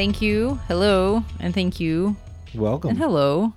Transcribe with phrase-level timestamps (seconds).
[0.00, 0.58] Thank you.
[0.66, 2.16] Hello, and thank you,
[2.54, 2.88] Welcome.
[2.88, 3.42] and hello.
[3.42, 3.52] and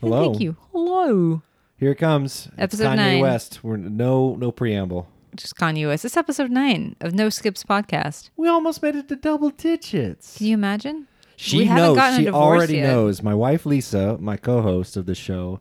[0.00, 0.24] Hello.
[0.24, 0.56] thank you.
[0.72, 1.40] Hello.
[1.76, 2.46] Here it comes.
[2.46, 3.20] It's Episode Kanye nine.
[3.20, 3.62] West.
[3.62, 5.06] We're no no preamble.
[5.36, 6.04] Just Kanye West.
[6.04, 8.30] It's episode nine of No Skips podcast.
[8.36, 10.36] We almost made it to double digits.
[10.36, 11.06] Can you imagine?
[11.36, 12.16] She we knows.
[12.16, 12.88] She already yet.
[12.88, 13.22] knows.
[13.22, 15.60] My wife Lisa, my co-host of the show,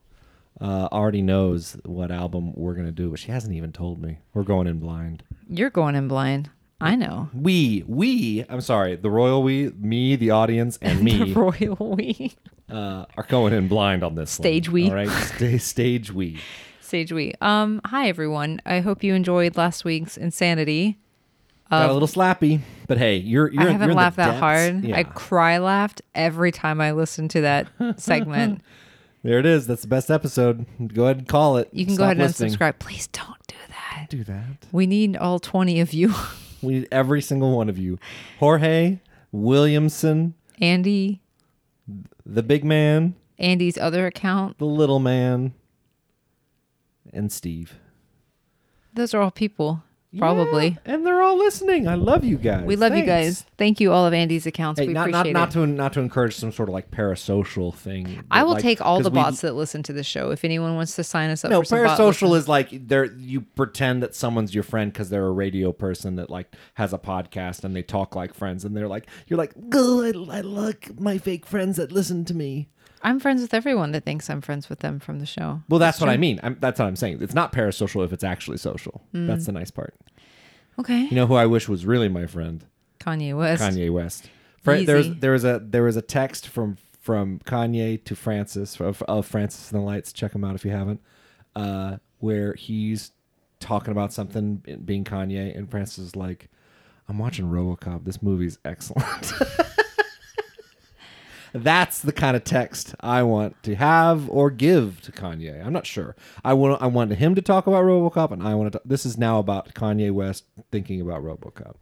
[0.59, 4.18] uh, already knows what album we're gonna do, but she hasn't even told me.
[4.34, 5.22] We're going in blind.
[5.48, 6.50] You're going in blind.
[6.82, 7.30] I know.
[7.34, 12.34] We, we, I'm sorry, the royal we, me, the audience, and me The royal we.
[12.70, 14.38] uh, are going in blind on this.
[14.38, 14.90] one, Stage we.
[14.90, 16.40] All right, Sta- stage we.
[16.81, 17.34] Stage we.
[17.41, 18.62] Um, hi everyone.
[18.66, 21.00] I hope you enjoyed last week's insanity.
[21.72, 24.26] Got a little slappy, but hey, you're you're I you're haven't in the laughed that
[24.28, 24.39] depths.
[24.42, 24.83] hard.
[24.83, 24.98] Yeah.
[24.98, 27.67] I cry laughed every time I listened to that
[28.00, 28.61] segment.
[29.23, 29.66] There it is.
[29.66, 30.66] That's the best episode.
[30.94, 31.70] Go ahead and call it.
[31.72, 32.52] You can go Stop ahead and listening.
[32.53, 32.78] unsubscribe.
[32.78, 34.05] Please don't do that.
[34.09, 34.44] Do that.
[34.72, 36.14] We need all 20 of you.
[36.64, 38.00] We need every single one of you.
[38.39, 39.00] Jorge
[39.31, 41.22] Williamson, Andy,
[42.25, 44.58] the big man, Andy's other account.
[44.58, 45.53] the little man,
[47.11, 47.78] and Steve.
[48.94, 49.83] Those are all people,
[50.17, 50.69] probably.
[50.86, 51.88] Yeah, and they're all listening.
[51.88, 52.66] I love you guys.
[52.66, 53.45] We love you guys.
[53.58, 54.80] Thank you, all of Andy's accounts.
[54.80, 55.53] Hey, we not not appreciate not it.
[55.53, 58.23] to not to encourage some sort of like parasocial thing.
[58.31, 60.31] I will like, take all the bots that listen to the show.
[60.31, 63.05] If anyone wants to sign us up No, for some bot parasocial is like there
[63.05, 66.98] you pretend that someone's your friend because they're a radio person that like has a
[67.00, 71.00] podcast and they talk like friends and they're like you're like good I, I like
[71.00, 72.70] my fake friends that listen to me.
[73.04, 75.62] I'm friends with everyone that thinks I'm friends with them from the show.
[75.70, 76.40] Well, that's what I mean.
[76.42, 77.22] I'm, that's what I'm saying.
[77.22, 79.04] It's not parasocial if it's actually social.
[79.14, 79.28] Mm.
[79.28, 79.95] That's the nice part.
[80.80, 81.02] Okay.
[81.02, 82.66] You know who I wish was really my friend?
[83.00, 83.62] Kanye West.
[83.62, 84.30] Kanye West.
[84.62, 89.02] Fr- There's there was a there was a text from from Kanye to Francis of,
[89.04, 90.14] of Francis and the Lights.
[90.14, 91.02] Check him out if you haven't.
[91.56, 93.11] Uh, where he's
[93.60, 96.50] talking about something being Kanye, and Francis is like,
[97.10, 98.06] "I'm watching RoboCop.
[98.06, 99.33] This movie's excellent."
[101.53, 105.64] That's the kind of text I want to have or give to Kanye.
[105.65, 106.15] I'm not sure.
[106.43, 108.81] I want I wanted him to talk about RoboCop, and I wanted to.
[108.83, 111.75] This is now about Kanye West thinking about RoboCop.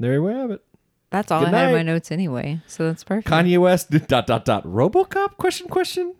[0.00, 0.62] There we have it.
[1.10, 2.60] That's all Good I had in my notes anyway.
[2.66, 3.28] So that's perfect.
[3.28, 6.14] Kanye West dot dot dot RoboCop question question.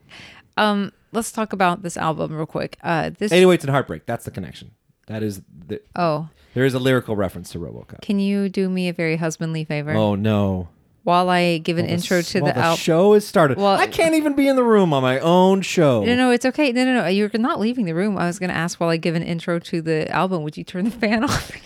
[0.56, 2.78] um, let's talk about this album real quick.
[2.80, 3.32] Uh, this.
[3.32, 4.06] 808s and Heartbreak.
[4.06, 4.70] That's the connection.
[5.08, 8.02] That is the, oh, there is a lyrical reference to RoboCop.
[8.02, 9.90] can you do me a very husbandly favor?
[9.92, 10.68] Oh no!
[11.04, 12.78] While I give an Well, intro to well, the album.
[12.78, 13.58] show is started.
[13.58, 16.02] Well- I can't even be in the room on my own show.
[16.02, 16.72] No, no, it's okay.
[16.72, 17.06] No, no, no.
[17.08, 18.16] You're not leaving the room.
[18.16, 20.64] I was going to ask while I give an intro to the album, would you
[20.64, 21.52] turn the fan off?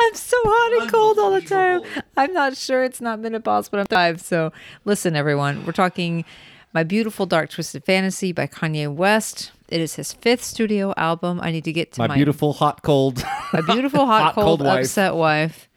[0.00, 1.82] I'm so hot and cold all the time.
[2.16, 4.20] I'm not sure it's not menopause, but I'm five.
[4.20, 4.52] So
[4.84, 5.64] listen, everyone.
[5.66, 6.24] We're talking
[6.72, 9.52] My Beautiful Dark Twisted Fantasy by Kanye West.
[9.68, 11.40] It is his fifth studio album.
[11.42, 13.22] I need to get to my, my, beautiful hot cold.
[13.52, 14.84] my beautiful hot, Hot, cold, cold wife.
[14.84, 15.68] upset wife.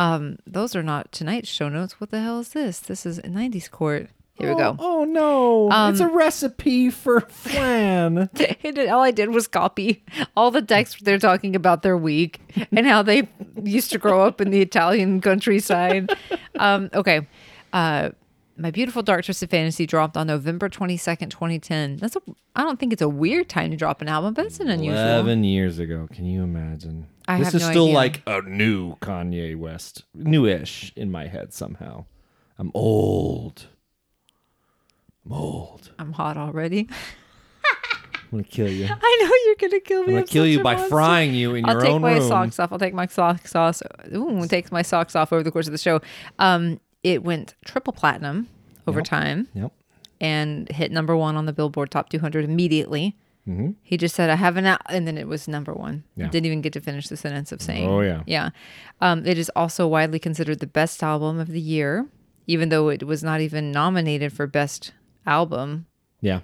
[0.00, 2.00] Um, those are not tonight's show notes.
[2.00, 2.78] What the hell is this?
[2.80, 4.08] This is a 90s court.
[4.34, 4.74] Here we go.
[4.78, 5.68] Oh no!
[5.90, 8.30] it's a Um, recipe for flan.
[8.88, 10.02] All I did was copy
[10.34, 12.40] all the texts they're talking about their week
[12.72, 13.28] and how they
[13.62, 16.10] used to grow up in the Italian countryside.
[16.58, 17.26] Um, okay.
[17.74, 18.10] Uh,
[18.56, 21.96] my beautiful dark twisted fantasy dropped on November 22nd, 2010.
[21.98, 22.20] That's a
[22.56, 24.98] I don't think it's a weird time to drop an album, but it's an unusual.
[24.98, 26.08] Eleven years ago.
[26.12, 27.06] Can you imagine?
[27.30, 27.94] I this have is no still idea.
[27.94, 32.04] like a new Kanye West, newish in my head somehow.
[32.58, 33.66] I'm old.
[35.24, 35.92] I'm old.
[35.98, 36.88] I'm hot already.
[38.32, 38.84] I'm gonna kill you.
[38.84, 40.08] I'm know you're gonna kill me.
[40.08, 40.88] I'm gonna kill such you a by monster.
[40.90, 42.12] frying you in your own way.
[42.12, 42.72] I'll take my socks off.
[42.72, 43.82] I'll take my socks off.
[44.14, 46.00] Ooh, take my socks off over the course of the show.
[46.38, 48.48] Um, it went triple platinum
[48.86, 49.48] over time.
[49.54, 49.72] Yep.
[50.20, 53.16] and hit number one on the Billboard Top 200 immediately.
[53.48, 53.74] Mhm.
[53.82, 56.04] He just said, "I have an," al-, and then it was number one.
[56.14, 56.28] Yeah.
[56.28, 58.22] Didn't even get to finish the sentence of saying, Oh, yeah.
[58.26, 58.50] yeah."
[59.00, 62.06] Um, it is also widely considered the best album of the year,
[62.46, 64.92] even though it was not even nominated for best
[65.26, 65.86] album.
[66.20, 66.40] Yeah.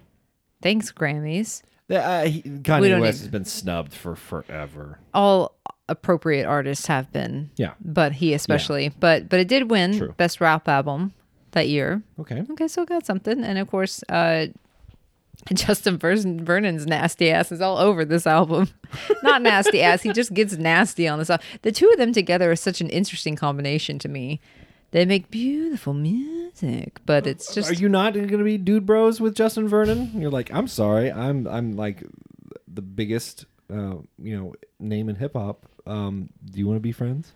[0.62, 1.62] Thanks, Grammys.
[1.88, 4.98] The, uh, he, Kanye West need- has been snubbed for forever.
[5.14, 5.56] All
[5.88, 7.74] appropriate artists have been, Yeah.
[7.80, 8.88] but he especially.
[8.98, 10.14] But but it did win True.
[10.16, 11.12] best rap album
[11.52, 12.02] that year.
[12.18, 12.42] Okay.
[12.50, 13.44] Okay, so it got something.
[13.44, 14.46] And of course, uh,
[15.54, 18.68] Justin Vernon's nasty ass is all over this album.
[19.22, 21.46] Not nasty ass, he just gets nasty on this album.
[21.62, 24.40] The two of them together is such an interesting combination to me.
[24.90, 29.20] They make beautiful music, but it's just Are you not going to be dude bros
[29.20, 30.10] with Justin Vernon?
[30.14, 32.04] You're like, I'm sorry, I'm I'm like
[32.66, 35.66] the biggest, uh, you know, name in hip hop.
[35.86, 37.32] Um, do you want to be friends?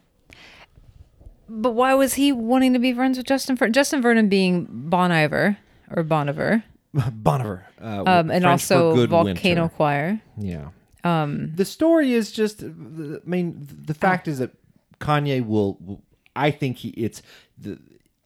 [1.48, 3.72] But why was he wanting to be friends with Justin Vernon?
[3.72, 5.58] Justin Vernon being Bon Iver
[5.90, 6.62] or Boniver,
[6.96, 9.68] Boniver, uh, um, and French also Volcano winter.
[9.76, 10.20] Choir.
[10.36, 10.68] Yeah.
[11.04, 12.62] Um, the story is just.
[12.62, 12.68] I
[13.24, 14.50] mean, the fact is that
[15.00, 16.02] Kanye will, will
[16.36, 17.22] I think he it's
[17.58, 17.78] the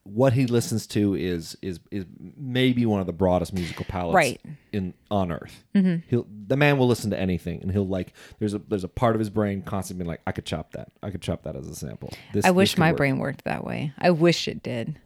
[0.02, 2.04] what he listens to is is is
[2.36, 4.40] maybe one of the broadest musical palettes Right.
[4.72, 5.64] in on earth.
[5.74, 6.06] Mm-hmm.
[6.08, 9.14] He'll the man will listen to anything, and he'll like there's a there's a part
[9.14, 11.68] of his brain constantly being like I could chop that, I could chop that as
[11.68, 12.12] a sample.
[12.32, 12.96] This, I wish my work.
[12.98, 13.92] brain worked that way.
[13.98, 14.98] I wish it did.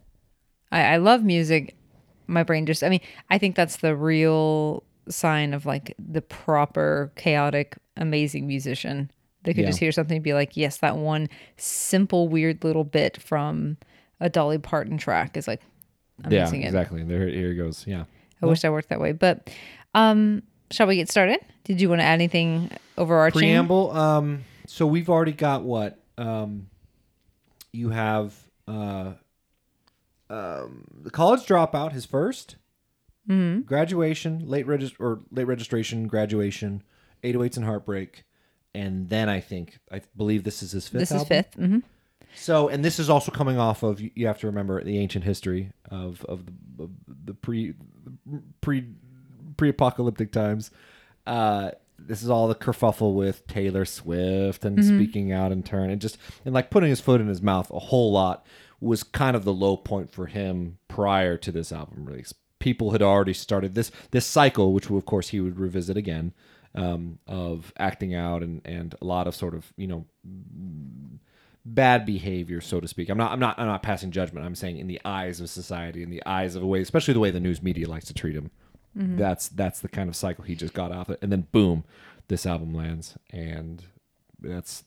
[0.71, 1.75] I, I love music.
[2.29, 7.11] My brain just, I mean, I think that's the real sign of like the proper,
[7.15, 9.11] chaotic, amazing musician.
[9.43, 9.67] They could Yeah.
[9.67, 11.27] just hear something and be like, yes, that one
[11.57, 13.77] simple, weird little bit from
[14.19, 15.61] a Dolly Parton track is like,
[16.23, 17.03] I'm Yeah, exactly.
[17.03, 17.85] There here it goes.
[17.87, 18.03] Yeah.
[18.41, 19.11] I wish I worked that way.
[19.13, 19.49] But
[19.95, 21.39] um, shall we get started?
[21.63, 23.39] Did you want to add anything overarching?
[23.39, 26.67] preamble um so we've already got what um
[27.71, 28.33] you have
[28.67, 29.13] uh
[30.29, 32.55] um the college dropout his 1st
[33.29, 33.61] Mm-hmm.
[33.61, 36.81] graduation late regis- or late registration graduation
[37.23, 38.23] 808s and heartbreak
[38.73, 41.27] and then i think i believe this is his fifth This is album.
[41.27, 41.53] fifth.
[41.55, 41.77] hmm
[42.35, 45.71] so and this is also coming off of you have to remember the ancient history
[45.91, 46.45] of of
[46.77, 46.89] the, of
[47.25, 47.73] the pre
[48.61, 48.85] pre
[49.57, 50.71] pre-apocalyptic times
[51.27, 55.99] uh this is all the kerfuffle with Taylor Swift and speaking out in turn and
[55.99, 58.45] just and like putting his foot in his mouth a whole lot
[58.81, 62.33] was kind of the low point for him prior to this album release.
[62.59, 66.33] People had already started this this cycle, which of course he would revisit again,
[66.75, 70.05] um, of acting out and and a lot of sort of you know
[71.65, 73.09] bad behavior, so to speak.
[73.09, 74.45] I'm not I'm not I'm not passing judgment.
[74.45, 77.19] I'm saying in the eyes of society, in the eyes of a way, especially the
[77.19, 78.51] way the news media likes to treat him.
[79.17, 81.83] That's that's the kind of cycle he just got off it, and then boom,
[82.27, 83.83] this album lands, and
[84.41, 84.83] that's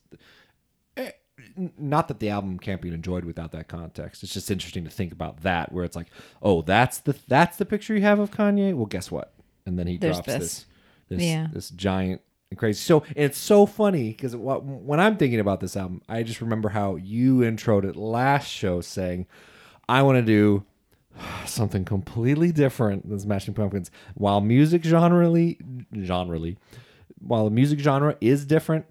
[1.79, 4.23] not that the album can't be enjoyed without that context.
[4.23, 6.09] It's just interesting to think about that, where it's like,
[6.43, 8.75] oh, that's the that's the picture you have of Kanye.
[8.75, 9.33] Well, guess what?
[9.67, 10.39] And then he There's drops this.
[10.39, 10.67] this
[11.09, 11.49] this Yeah.
[11.53, 12.79] this giant and crazy.
[12.81, 16.71] So and it's so funny because when I'm thinking about this album, I just remember
[16.71, 19.27] how you introed it last show, saying,
[19.89, 20.65] "I want to do."
[21.45, 23.91] Something completely different than Smashing Pumpkins.
[24.15, 25.59] While music generally,
[25.93, 26.57] generally,
[27.19, 28.87] while the music genre is different,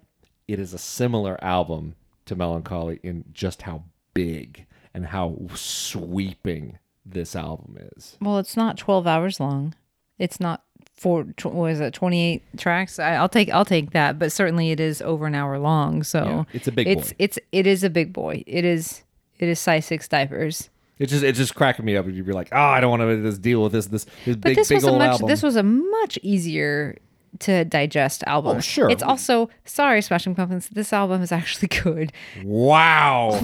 [0.46, 1.96] it is a similar album
[2.26, 3.84] to Mellon Collie in just how
[4.14, 8.16] big and how sweeping this album is.
[8.20, 9.74] Well, it's not 12 hours long.
[10.18, 10.62] It's not
[10.94, 11.24] four.
[11.36, 11.94] Tw- is it?
[11.94, 12.98] 28 tracks.
[12.98, 13.50] I, I'll take.
[13.50, 14.18] I'll take that.
[14.18, 16.02] But certainly, it is over an hour long.
[16.04, 17.16] So Yeah, it's a big it's, boy.
[17.18, 18.44] It's it is a big boy.
[18.46, 19.02] It is
[19.38, 20.68] it is size six diapers.
[20.98, 22.06] It's just it's just cracking me up.
[22.06, 24.40] You'd be like, oh, I don't want to just deal with this this this But
[24.42, 25.10] big this big was a much.
[25.10, 25.28] album.
[25.28, 26.98] This was a much easier
[27.40, 28.58] to digest album.
[28.58, 28.90] Oh, sure.
[28.90, 30.68] It's also sorry, Smashing Pumpkins.
[30.68, 32.12] This album is actually good.
[32.44, 33.40] wow,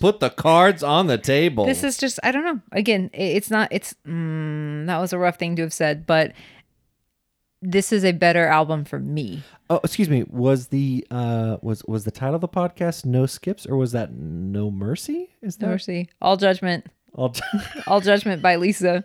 [0.00, 1.66] put the cards on the table.
[1.66, 2.60] This is just I don't know.
[2.72, 3.68] Again, it's not.
[3.70, 6.32] It's mm, that was a rough thing to have said, but
[7.62, 9.42] this is a better album for me.
[9.68, 10.24] oh, excuse me.
[10.30, 14.12] Was the uh was was the title of the podcast No Skips or was that
[14.14, 15.28] No Mercy?
[15.42, 16.86] Is that Mercy, all judgment.
[17.18, 17.34] I'll-
[17.88, 19.04] All Judgment by Lisa.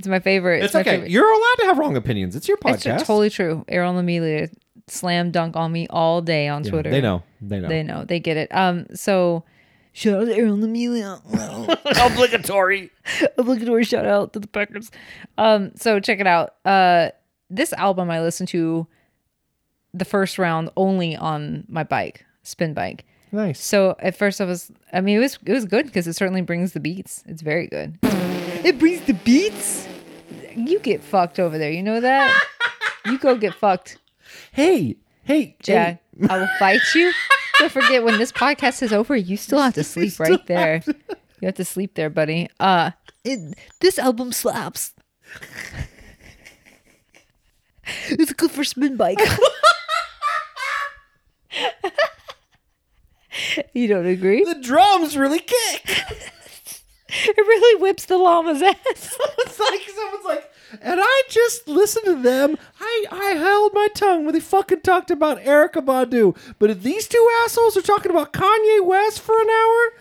[0.00, 0.64] It's my favorite.
[0.64, 0.92] it's my okay.
[0.92, 1.10] favorite.
[1.10, 2.34] You're allowed to have wrong opinions.
[2.34, 2.74] It's your podcast.
[2.74, 2.98] It's podcast.
[3.06, 3.64] totally true.
[3.68, 4.48] Aaron Amelia
[4.86, 6.90] slam dunk on me all day on Yeah, Twitter.
[6.90, 7.22] They know.
[7.42, 7.68] They know.
[7.68, 8.04] They know.
[8.06, 8.48] They get it.
[8.54, 8.86] Um.
[8.94, 9.44] So,
[9.92, 11.20] shout out to Aaron Amelia.
[12.02, 12.90] Obligatory.
[13.38, 14.90] Obligatory shout out to the Packers.
[15.36, 15.72] Um.
[15.76, 16.54] So check it out.
[16.64, 17.10] Uh.
[17.50, 18.86] This album I listened to
[19.92, 23.04] the first round only on my bike, spin bike.
[23.32, 23.62] Nice.
[23.62, 26.42] So at first I was, I mean, it was it was good because it certainly
[26.42, 27.22] brings the beats.
[27.26, 27.98] It's very good.
[28.02, 29.86] it brings the beats.
[30.56, 31.70] You get fucked over there.
[31.70, 32.44] You know that.
[33.06, 33.98] you go get fucked,
[34.52, 36.02] Hey, hey, Jack.
[36.18, 36.26] hey.
[36.28, 37.12] I will fight you.
[37.58, 40.82] Don't forget when this podcast is over, you still have to sleep right there.
[40.86, 42.48] You have to sleep there, buddy.
[42.58, 42.90] Uh,
[43.24, 44.92] it, this album slaps.
[48.08, 49.18] it's good for spin bike.
[53.74, 54.44] you don't agree?
[54.44, 56.02] The drums really kick.
[57.12, 58.76] It really whips the llama's ass.
[58.86, 60.29] it's like someone's like,
[60.80, 62.56] and I just listened to them.
[62.80, 66.36] I I held my tongue when they fucking talked about Erykah Badu.
[66.58, 69.92] But if these two assholes are talking about Kanye West for an hour,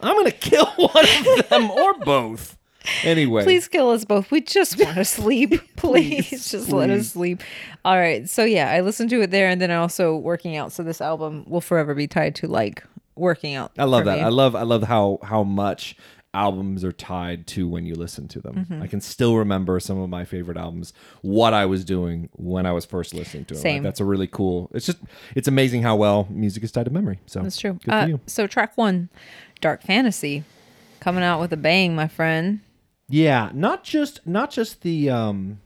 [0.00, 1.06] I'm gonna kill one
[1.38, 2.56] of them or both.
[3.02, 4.30] Anyway, Please kill us both.
[4.30, 5.50] We just want to sleep.
[5.76, 7.42] Please, Please, just let us sleep.
[7.84, 8.28] All right.
[8.28, 10.72] So yeah, I listened to it there, and then also working out.
[10.72, 12.84] So this album will forever be tied to like
[13.16, 13.72] working out.
[13.78, 14.18] I love that.
[14.18, 14.24] me.
[14.24, 15.96] I love I love how how much
[16.36, 18.54] albums are tied to when you listen to them.
[18.54, 18.82] Mm-hmm.
[18.82, 22.72] I can still remember some of my favorite albums, what I was doing when I
[22.72, 23.62] was first listening to them.
[23.62, 23.82] Same.
[23.82, 24.70] That's a really cool.
[24.74, 24.98] It's just
[25.34, 27.20] it's amazing how well music is tied to memory.
[27.26, 27.78] So That's true.
[27.84, 28.20] Good Uh, for you.
[28.26, 29.08] So track one,
[29.60, 30.44] Dark Fantasy,
[31.00, 32.60] coming out with a bang, my friend.
[33.08, 35.60] Yeah, not just not just the um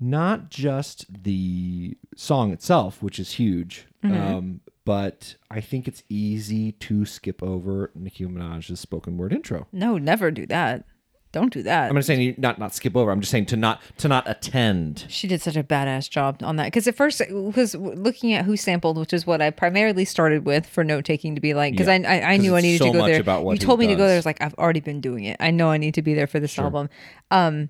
[0.00, 3.86] not just the song itself, which is huge.
[4.04, 4.22] Mm-hmm.
[4.36, 9.66] Um but I think it's easy to skip over Nicki Minaj's spoken word intro.
[9.72, 10.84] No, never do that.
[11.32, 11.90] Don't do that.
[11.90, 13.10] I'm just saying not not skip over.
[13.10, 15.04] I'm just saying to not to not attend.
[15.08, 18.56] She did such a badass job on that because at first, because looking at who
[18.56, 21.88] sampled, which is what I primarily started with for note taking to be like, because
[21.88, 22.08] Yeah.
[22.08, 23.52] I, I I knew I needed so to go there.
[23.52, 24.14] you told me to go there.
[24.14, 25.36] I was like, I've already been doing it.
[25.40, 26.88] I know I need to be there for this album.
[27.32, 27.68] Um,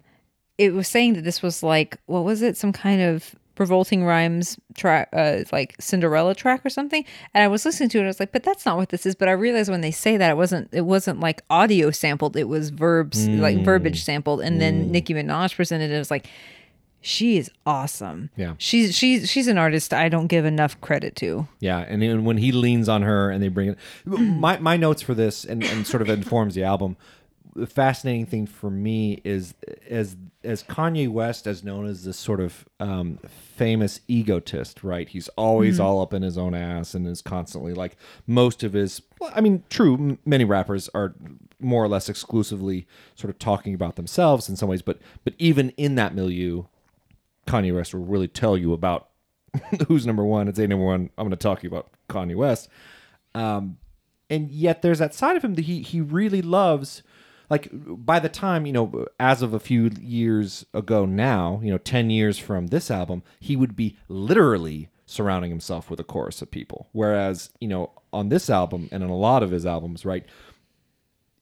[0.58, 2.58] it was saying that this was like what was it?
[2.58, 7.04] Some kind of revolting rhymes track, uh, like Cinderella track or something.
[7.32, 8.04] And I was listening to it.
[8.04, 9.14] I was like, but that's not what this is.
[9.14, 12.36] But I realized when they say that it wasn't it wasn't like audio sampled.
[12.36, 14.40] It was verbs like verbiage sampled.
[14.40, 15.94] And then Nicki Minaj presented it.
[15.94, 16.28] It was like
[17.04, 18.30] she is awesome.
[18.34, 18.54] Yeah.
[18.56, 21.46] She's she's she's an artist I don't give enough credit to.
[21.60, 25.02] Yeah, and then when he leans on her and they bring it, my my notes
[25.02, 26.96] for this and, and sort of informs the album.
[27.54, 29.54] The fascinating thing for me is
[29.88, 33.18] as as Kanye West, as known as this sort of um,
[33.56, 35.08] famous egotist, right?
[35.08, 37.96] He's always all up in his own ass and is constantly like
[38.26, 39.00] most of his.
[39.20, 41.14] well, I mean, true, m- many rappers are
[41.60, 45.70] more or less exclusively sort of talking about themselves in some ways, but but even
[45.76, 46.64] in that milieu,
[47.46, 49.08] Kanye West will really tell you about
[49.88, 50.48] who's number one.
[50.48, 51.10] It's a number one.
[51.16, 52.68] I'm going to talk to you about Kanye West.
[53.34, 53.78] Um,
[54.30, 57.02] and yet there's that side of him that he he really loves.
[57.50, 61.78] Like by the time you know, as of a few years ago now, you know,
[61.78, 66.50] ten years from this album, he would be literally surrounding himself with a chorus of
[66.50, 66.88] people.
[66.92, 70.24] Whereas you know, on this album and on a lot of his albums, right,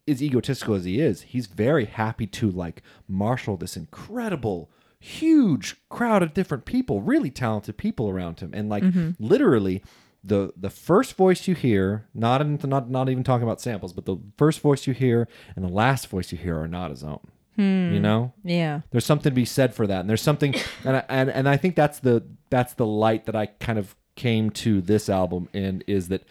[0.08, 6.22] as egotistical as he is, he's very happy to like marshal this incredible, huge crowd
[6.22, 9.10] of different people, really talented people around him, and like mm-hmm.
[9.18, 9.82] literally
[10.24, 14.04] the the first voice you hear, not in, not not even talking about samples, but
[14.06, 15.26] the first voice you hear
[15.56, 17.20] and the last voice you hear are not his own.
[17.58, 18.80] You know, Yeah.
[18.92, 21.58] there's something to be said for that, and there's something, and I, and and I
[21.58, 25.84] think that's the that's the light that I kind of came to this album in
[25.86, 26.24] is that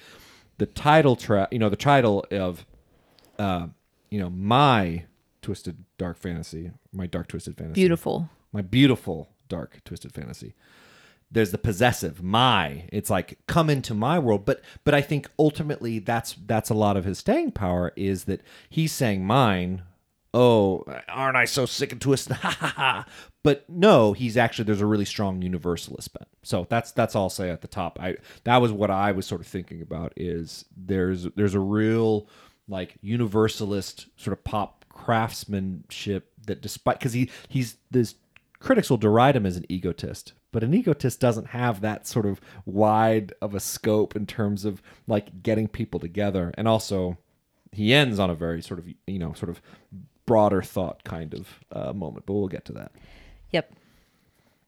[0.57, 2.65] the title track, you know, the title of,
[3.37, 3.67] uh,
[4.09, 5.05] you know, my
[5.43, 8.29] twisted dark fantasy, my dark twisted fantasy, Beautiful.
[8.51, 10.53] my beautiful dark twisted fantasy
[11.31, 14.45] there's the possessive my it's like come into my world.
[14.45, 18.41] But but i think ultimately that's that's a lot of his staying power is that
[18.69, 19.83] he's saying mine
[20.33, 22.35] oh aren't i so sick and twisted?
[22.41, 23.05] Ha ha ha.
[23.43, 26.27] But no he's actually there's a really strong universalist bent.
[26.43, 27.99] So that's that's all i'll say at the top.
[27.99, 32.27] I that was what i was sort of thinking about is there's there's a real
[32.67, 38.15] like universalist sort of pop craftsmanship that despite because he he's this
[38.59, 42.41] critics will deride him as an egotist but an egotist doesn't have that sort of
[42.65, 47.17] wide of a scope in terms of like getting people together and also
[47.71, 49.61] he ends on a very sort of you know sort of
[50.25, 52.91] broader thought kind of uh, moment but we'll get to that
[53.51, 53.73] Yep.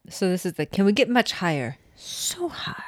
[0.08, 1.78] So this is the can we get much higher?
[1.96, 2.82] So high.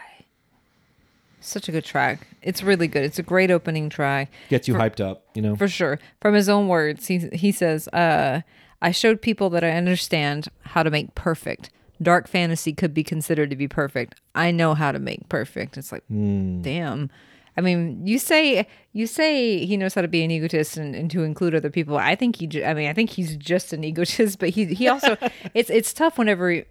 [1.40, 2.26] Such a good track.
[2.42, 3.04] It's really good.
[3.04, 4.30] It's a great opening track.
[4.48, 5.98] gets you hyped up you know For sure.
[6.20, 8.42] From his own words, he he says, uh,
[8.82, 11.70] I showed people that I understand how to make perfect.
[12.00, 14.20] Dark fantasy could be considered to be perfect.
[14.34, 15.76] I know how to make perfect.
[15.76, 16.62] It's like, hmm.
[16.62, 17.10] damn.
[17.56, 21.10] I mean, you say you say he knows how to be an egotist and, and
[21.10, 21.96] to include other people.
[21.96, 22.64] I think he.
[22.64, 25.16] I mean, I think he's just an egotist, but he he also.
[25.54, 26.50] it's it's tough whenever.
[26.50, 26.64] He,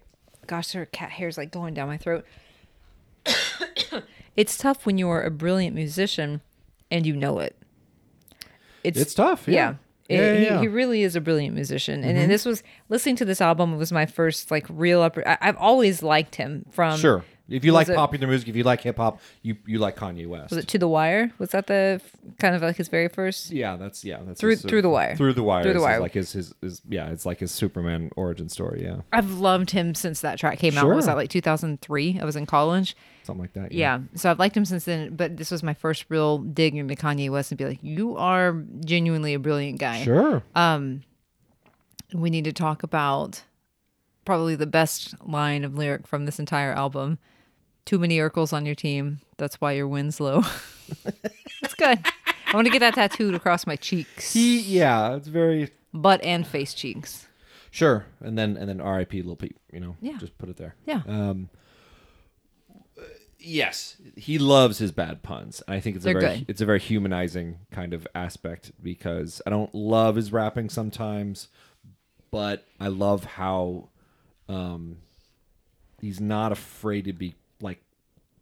[0.46, 2.24] gosh, there are cat hairs like going down my throat.
[4.36, 6.40] it's tough when you're a brilliant musician
[6.90, 7.56] and you know it.
[8.84, 9.74] It's tough, yeah.
[10.08, 12.28] It- Yeah, yeah, he, really is a brilliant musician, and, and mm-hmm.
[12.28, 15.26] this was listening to this album was my first like real upper.
[15.26, 18.64] I, I've always liked him from sure if you like it- popular music if you
[18.64, 21.30] like hip-hop you you like kanye west Was it To the Wire?
[21.38, 22.00] Was that the
[22.40, 23.50] kind of like his very first?
[23.52, 25.16] yeah that's yeah that's Through- his uh, Through the Wire.
[25.16, 26.00] through the wire Through the is Wire.
[26.00, 29.94] like his, his his yeah it's like his superman origin story yeah I've loved him
[29.94, 30.88] since that track came out.
[30.88, 32.18] Was that like 2003?
[32.20, 32.96] I was in college.
[33.26, 34.00] Something like that Yeah.
[34.14, 37.28] So I've liked him since then, but this was my first real dig into Kanye
[37.30, 40.02] West and be like, you are genuinely a brilliant guy.
[40.02, 41.02] sure Um,
[42.14, 43.42] We need to talk about
[44.24, 47.18] probably the best line of lyric from this entire album.
[47.84, 49.20] Too many Urkels on your team.
[49.36, 50.42] That's why your win's low.
[51.62, 51.98] It's good.
[52.46, 56.46] I want to get that tattooed across my cheeks, he yeah it's very butt and
[56.46, 57.26] face cheeks.
[57.70, 59.16] Sure, and then and then R.I.P.
[59.22, 59.58] Little Peep.
[59.72, 60.16] You know, Yeah.
[60.18, 60.76] just put it there.
[60.86, 61.02] Yeah.
[61.08, 61.48] Um,
[63.38, 65.62] yes, he loves his bad puns.
[65.66, 66.44] and I think it's They're a very good.
[66.48, 71.48] it's a very humanizing kind of aspect because I don't love his rapping sometimes,
[72.30, 73.88] but I love how
[74.48, 74.98] um,
[76.00, 77.82] he's not afraid to be like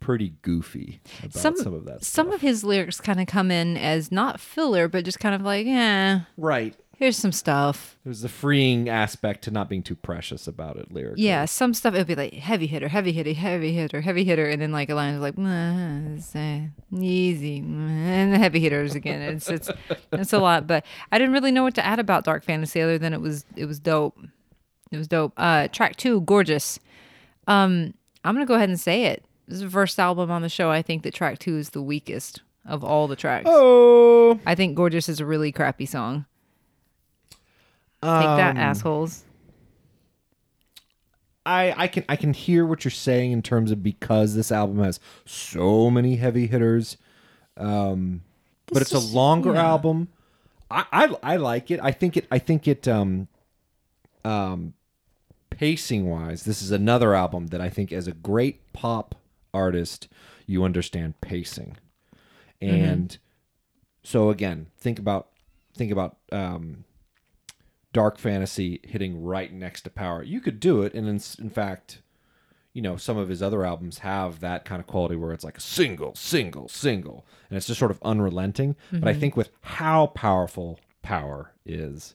[0.00, 2.04] pretty goofy about some, of that.
[2.04, 2.34] Some stuff.
[2.34, 5.66] of his lyrics kind of come in as not filler, but just kind of like,
[5.66, 6.76] yeah, right.
[6.98, 7.98] Here's some stuff.
[8.04, 11.24] There's the freeing aspect to not being too precious about it lyrically.
[11.24, 14.60] Yeah, some stuff it'll be like heavy hitter, heavy hitter, heavy hitter, heavy hitter, and
[14.60, 19.22] then like a line is like uh, easy, and the heavy hitters again.
[19.22, 19.70] It's it's
[20.12, 22.98] it's a lot, but I didn't really know what to add about Dark Fantasy other
[22.98, 24.18] than it was it was dope.
[24.90, 25.32] It was dope.
[25.36, 26.78] Uh, track two, gorgeous.
[27.46, 29.24] Um, I'm gonna go ahead and say it.
[29.46, 30.70] This is the first album on the show.
[30.70, 33.46] I think that track two is the weakest of all the tracks.
[33.48, 36.24] Oh, I think Gorgeous is a really crappy song.
[38.04, 39.24] Take that, Um, assholes.
[41.46, 44.78] I I can I can hear what you're saying in terms of because this album
[44.82, 46.96] has so many heavy hitters,
[47.56, 48.22] um,
[48.66, 49.66] but it's is- a longer yeah.
[49.66, 50.08] album.
[50.70, 51.80] I, I I like it.
[51.82, 52.26] I think it.
[52.30, 52.88] I think it.
[52.88, 53.28] Um,
[54.24, 54.72] um,
[55.50, 59.14] pacing wise, this is another album that I think, as a great pop
[59.52, 60.08] artist,
[60.46, 61.76] you understand pacing,
[62.62, 63.18] and
[64.02, 65.28] so again, think about
[65.76, 66.84] think about um,
[67.94, 70.22] dark fantasy hitting right next to power.
[70.22, 72.02] You could do it, and in, in fact,
[72.74, 75.56] you know, some of his other albums have that kind of quality where it's like
[75.56, 78.76] a single, single, single, and it's just sort of unrelenting.
[78.90, 79.20] But I mm-hmm.
[79.20, 82.14] think with how powerful power is,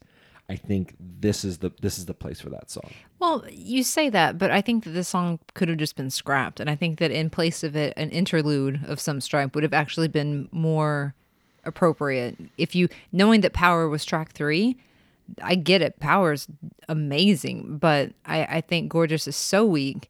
[0.49, 2.91] I think this is the this is the place for that song.
[3.19, 6.59] Well, you say that, but I think that this song could have just been scrapped.
[6.59, 9.73] And I think that in place of it, an interlude of some stripe would have
[9.73, 11.13] actually been more
[11.63, 12.35] appropriate.
[12.57, 14.77] If you, knowing that Power was track three,
[15.41, 15.99] I get it.
[15.99, 16.47] Power's
[16.87, 20.09] amazing, but I, I think Gorgeous is so weak.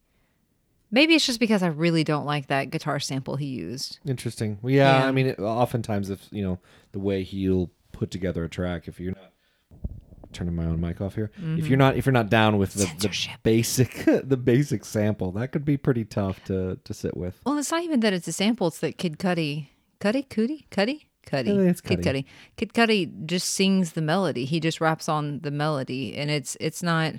[0.92, 4.00] Maybe it's just because I really don't like that guitar sample he used.
[4.08, 4.58] Interesting.
[4.62, 5.08] Well, yeah, Yeah.
[5.08, 6.60] I mean, it, oftentimes if you know
[6.92, 9.32] the way he'll put together a track, if you're not
[10.34, 11.78] turning my own mic off here, if you're mm-hmm.
[11.78, 15.78] not if you're not down with the, the basic the basic sample, that could be
[15.78, 17.40] pretty tough to to sit with.
[17.46, 18.68] Well, it's not even that it's a sample.
[18.68, 19.68] It's that Kid Cudi,
[20.00, 22.04] Cudi, Cudi, Cudi, Cudi, it's Kid Cudi.
[22.04, 22.26] Cudi.
[22.58, 24.46] Kid Cudi just sings the melody.
[24.46, 27.16] He just raps on the melody, and it's it's not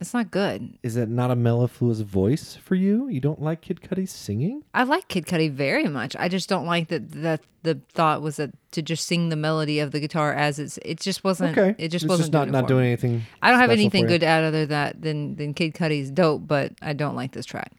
[0.00, 0.78] it's not good.
[0.82, 3.08] Is it not a mellifluous voice for you?
[3.08, 4.64] You don't like Kid Cudi's singing?
[4.72, 6.16] I like Kid Cudi very much.
[6.18, 9.78] I just don't like that that the thought was that to just sing the melody
[9.78, 10.78] of the guitar as it's.
[10.78, 11.56] It just wasn't.
[11.56, 13.22] Okay, It just It's wasn't not doing not doing anything.
[13.42, 16.72] I don't have anything good to add other that than than Kid Cudi's dope, but
[16.80, 17.72] I don't like this track.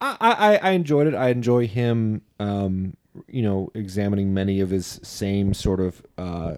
[0.00, 1.14] I, I I enjoyed it.
[1.14, 2.94] I enjoy him, um,
[3.28, 6.56] you know, examining many of his same sort of uh,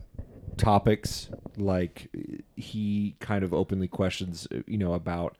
[0.56, 1.30] topics.
[1.56, 2.08] Like
[2.56, 5.36] he kind of openly questions, you know, about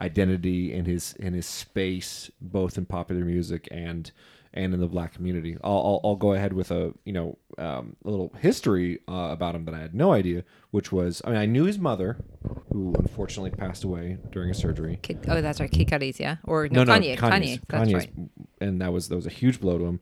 [0.00, 4.10] identity and his and his space, both in popular music and
[4.52, 5.56] and in the black community.
[5.62, 9.54] I'll I'll, I'll go ahead with a you know um, a little history uh, about
[9.54, 12.16] him that I had no idea, which was I mean I knew his mother,
[12.72, 14.98] who unfortunately passed away during a surgery.
[15.02, 18.12] Kid, oh, that's right, Kid Cudi's, yeah, or no, Kanye, Kanye, that's Kanye's- right.
[18.60, 20.00] and that was that was a huge blow to him.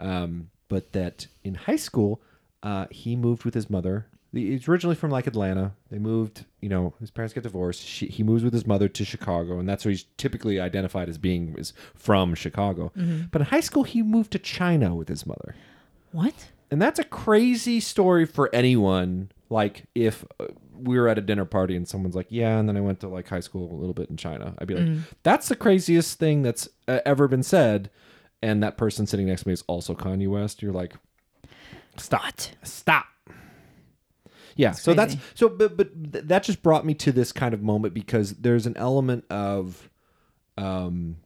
[0.00, 2.20] Um, but that in high school,
[2.62, 4.06] uh, he moved with his mother.
[4.32, 5.72] He's originally from like Atlanta.
[5.90, 7.82] They moved, you know, his parents get divorced.
[7.84, 11.18] She, he moves with his mother to Chicago, and that's where he's typically identified as
[11.18, 12.92] being is from Chicago.
[12.96, 13.22] Mm-hmm.
[13.32, 15.56] But in high school, he moved to China with his mother,
[16.12, 16.48] What?
[16.70, 19.32] and that's a crazy story for anyone.
[19.48, 20.46] Like if uh,
[20.78, 23.08] we were at a dinner party and someone's like, "Yeah," and then I went to
[23.08, 25.00] like high school a little bit in China, I'd be like, Mm.
[25.24, 27.90] "That's the craziest thing that's uh, ever been said."
[28.42, 30.62] And that person sitting next to me is also Kanye West.
[30.62, 30.94] You're like,
[31.96, 32.54] "Stop, What?
[32.62, 33.06] stop."
[34.56, 37.62] Yeah, so that's so, but but th- that just brought me to this kind of
[37.62, 39.88] moment because there's an element of,
[40.58, 41.16] um,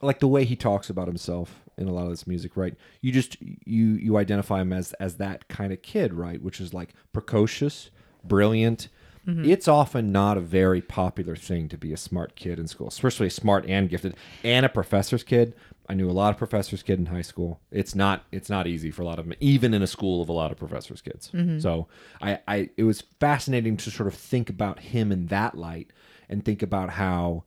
[0.00, 2.74] like the way he talks about himself in a lot of this music, right?
[3.00, 6.42] You just you you identify him as as that kind of kid, right?
[6.42, 7.90] Which is like precocious,
[8.24, 8.88] brilliant.
[9.24, 13.30] It's often not a very popular thing to be a smart kid in school, especially
[13.30, 15.54] smart and gifted and a professor's kid.
[15.88, 17.60] I knew a lot of professors' kid in high school.
[17.70, 20.28] It's not it's not easy for a lot of them, even in a school of
[20.28, 21.30] a lot of professors' kids.
[21.60, 21.88] So
[22.20, 25.92] I, I it was fascinating to sort of think about him in that light
[26.28, 27.44] and think about how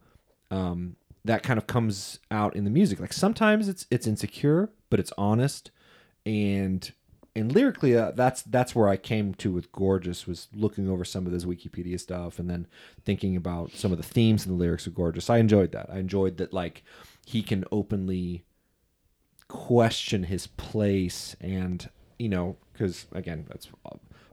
[0.51, 2.99] um, that kind of comes out in the music.
[2.99, 5.71] Like sometimes it's it's insecure, but it's honest,
[6.25, 6.91] and
[7.37, 11.25] and lyrically, uh, that's that's where I came to with "Gorgeous" was looking over some
[11.25, 12.65] of this Wikipedia stuff and then
[13.03, 15.89] thinking about some of the themes in the lyrics of "Gorgeous." I enjoyed that.
[15.89, 16.83] I enjoyed that like
[17.25, 18.45] he can openly
[19.47, 23.67] question his place and you know because again that's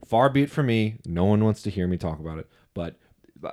[0.05, 0.97] far be it from me.
[1.05, 2.47] No one wants to hear me talk about it.
[2.73, 2.97] But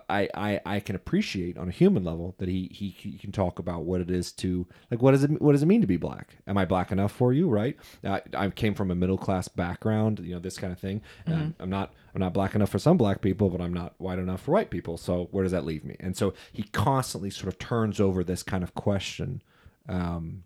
[0.08, 3.58] I, I I can appreciate on a human level that he, he he can talk
[3.58, 5.96] about what it is to like what does it what does it mean to be
[5.96, 6.36] black?
[6.46, 7.48] Am I black enough for you?
[7.48, 7.76] Right?
[8.04, 11.02] I, I came from a middle class background, you know this kind of thing.
[11.26, 14.18] And I'm not I'm not black enough for some black people, but I'm not white
[14.18, 14.96] enough for white people.
[14.96, 15.96] So where does that leave me?
[16.00, 19.42] And so he constantly sort of turns over this kind of question,
[19.88, 20.44] um,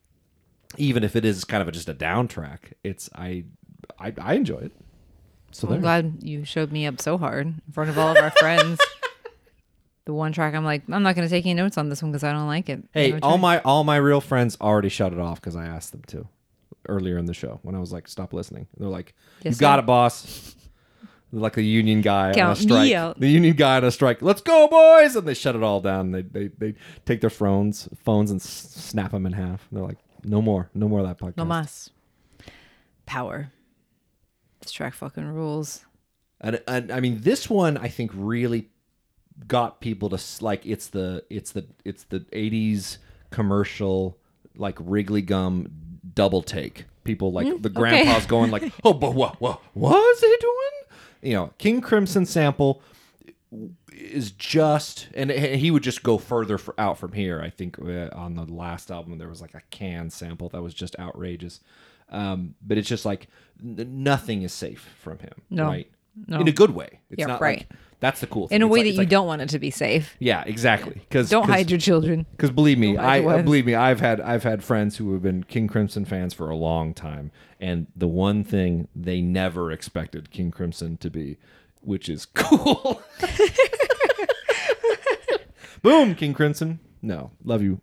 [0.76, 2.74] even if it is kind of a, just a down track.
[2.83, 3.44] It's I
[3.98, 4.72] I, I enjoy it.
[5.52, 8.33] So I'm glad you showed me up so hard in front of all of our
[8.33, 8.80] friends.
[10.06, 12.12] The one track, I'm like, I'm not going to take any notes on this one
[12.12, 12.84] because I don't like it.
[12.92, 15.92] Hey, No all my all my real friends already shut it off because I asked
[15.92, 16.28] them to
[16.88, 19.78] earlier in the show when I was like, "Stop listening." They're like, Yes, "You got
[19.78, 20.54] it, boss."
[21.32, 22.92] like the union guy on a Count me strike.
[22.92, 23.18] out.
[23.18, 24.20] The union guy on a strike.
[24.20, 25.16] Let's go, boys!
[25.16, 26.10] And they shut it all down.
[26.12, 26.74] They they they
[27.06, 29.66] take their phones phones and s- snap them in half.
[29.70, 31.88] And they're like, "No more, no more of that podcast." No mas.
[33.06, 33.52] Power.
[34.60, 35.84] This track fucking rules.
[36.40, 38.68] And, and I mean, this one I think really
[39.47, 40.64] got people to s- like.
[40.66, 42.99] It's the it's the it's the '80s
[43.31, 44.18] commercial
[44.57, 45.68] like Wrigley gum
[46.14, 46.85] double take.
[47.05, 51.33] People like the grandpa's going like, "Oh, but what what what is he doing?" You
[51.35, 52.83] know, King Crimson sample
[53.92, 58.09] is just and he would just go further for, out from here i think uh,
[58.12, 61.61] on the last album there was like a can sample that was just outrageous
[62.11, 63.29] um, but it's just like
[63.62, 65.66] nothing is safe from him No.
[65.66, 65.88] right
[66.27, 66.40] No.
[66.40, 67.59] in a good way it's Yeah, not right.
[67.68, 69.27] like that's the cool thing In a It's way like- that it's you like- don't
[69.27, 70.14] want it to be safe.
[70.20, 72.27] yeah exactly because Don't hide your children.
[72.33, 73.44] because believe me, hide I your uh, wives.
[73.44, 76.57] believe me, I've had I've had friends who have been King Crimson fans for a
[76.57, 81.38] long time, and the one thing they never expected King Crimson to be,
[81.81, 83.03] which is cool.
[85.83, 86.81] Boom, King Crimson.
[87.03, 87.81] No, love you.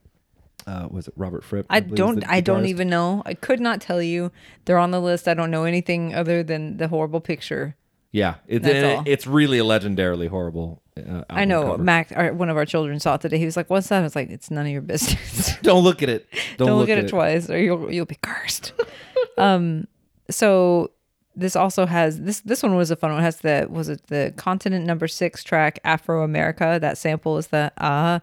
[0.67, 1.65] Uh, was it Robert Fripp?
[1.70, 2.20] I believe is don't.
[2.22, 2.67] the I don't guitarist.
[2.67, 3.24] even know.
[3.26, 4.32] I could not tell you.
[4.65, 5.28] They're on the list.
[5.28, 7.76] I don't know anything other than the horrible picture.
[8.12, 9.04] Yeah, it's That's it- all.
[9.06, 10.82] it's really a legendarily horrible.
[10.97, 11.84] Uh, I know cover.
[11.84, 13.38] Mac, our, one of our children, saw it today.
[13.38, 16.04] He was like, "What's that?" I was like, "It's none of your business." Don't look
[16.04, 16.28] at it.
[16.58, 18.74] Don't, don't look, at at it, twice, or you'll you'll be cursed.
[19.38, 19.88] um,
[20.30, 20.91] so
[21.34, 23.21] this also has this this one was a fun one.
[23.21, 26.82] It has the was it the continent number six track Afromerica.
[26.82, 28.19] That sample is the ah.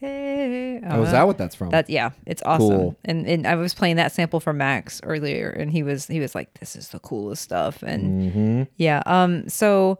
[0.00, 1.12] Hey, Oh, is ah.
[1.12, 1.70] that what that's from?
[1.70, 2.68] That yeah, it's awesome.
[2.68, 2.96] Cool.
[3.04, 6.34] And and I was playing that sample for Max earlier, and he was he was
[6.34, 8.62] like, "This is the coolest stuff." And Mm-hmm.
[8.76, 9.98] yeah, um, so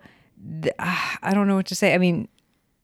[0.63, 1.95] th- ah, I don't know what to say.
[1.95, 2.29] I mean,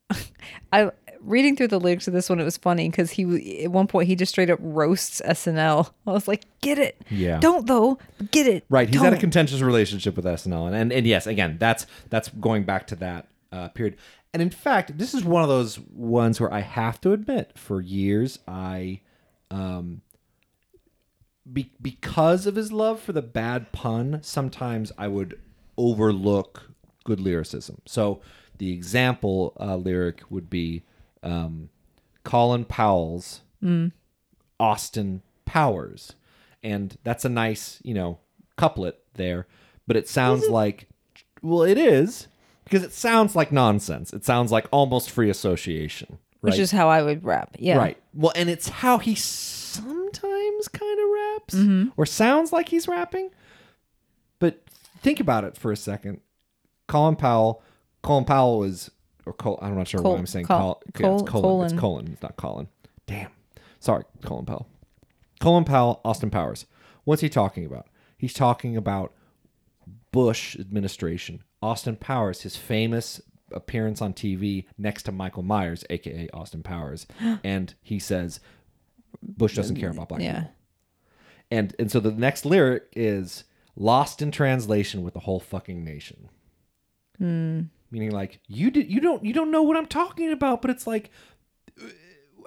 [0.73, 3.87] I reading through the lyrics of this one, it was funny because he at one
[3.89, 5.91] point he just straight up roasts SNL.
[6.07, 7.01] I was like, "Get it?
[7.11, 7.39] Yeah.
[7.41, 7.99] Don't though.
[8.31, 8.65] Get it?
[8.69, 8.89] Right.
[8.89, 12.65] He's had a contentious relationship with SNL, and and, and yes, again, that's that's going
[12.65, 13.97] back to that uh, period.
[14.37, 17.81] And in fact, this is one of those ones where I have to admit, for
[17.81, 19.01] years, I,
[19.51, 20.03] um,
[21.51, 25.41] be, because of his love for the bad pun, sometimes I would
[25.79, 26.71] overlook
[27.05, 27.81] good lyricism.
[27.87, 28.21] So
[28.59, 30.83] the example uh, lyric would be
[31.23, 31.71] um,
[32.23, 33.41] Colin Powell's
[34.61, 36.13] Austin Powers.
[36.63, 38.19] And that's a nice, you know,
[38.57, 39.47] couplet there.
[39.87, 40.89] But it sounds like,
[41.41, 42.29] well, it is
[42.67, 44.13] because it sounds like nonsense.
[44.13, 46.19] It sounds like almost free association.
[46.43, 46.51] Right?
[46.51, 47.57] Which is how I would rap.
[47.61, 47.79] Yeah.
[47.79, 47.97] Right.
[48.13, 51.89] Well, and it's how he sometimes kind of raps mm-hmm.
[51.97, 53.31] or sounds like he's rapping.
[54.41, 54.65] But
[55.01, 56.21] think about it for a second.
[56.89, 57.63] Colin Powell,
[58.03, 58.91] Colin Powell is,
[59.25, 61.65] or Col, I'm not sure Col- why I'm saying Col- Col, yeah, it's Col- Colin.
[61.67, 61.81] It's Colin.
[61.81, 62.13] Colin.
[62.15, 62.69] It's not Colin.
[63.07, 63.31] Damn.
[63.79, 64.67] Sorry, Colin Powell.
[65.41, 66.67] Colin Powell, Austin Powers.
[67.05, 67.87] What's he talking about?
[68.19, 69.13] He's talking about
[70.11, 71.43] Bush administration.
[71.63, 73.21] Austin Powers, his famous
[73.53, 77.07] appearance on TV next to Michael Myers, aka Austin Powers,
[77.45, 78.41] and he says
[79.23, 80.35] Bush doesn't care about black Yeah.
[80.41, 80.53] people.
[81.51, 83.45] And and so the next lyric is
[83.77, 86.29] lost in translation with the whole fucking nation.
[87.19, 90.87] Meaning like you did you don't you don't know what I'm talking about, but it's
[90.87, 91.11] like
[91.81, 91.87] uh,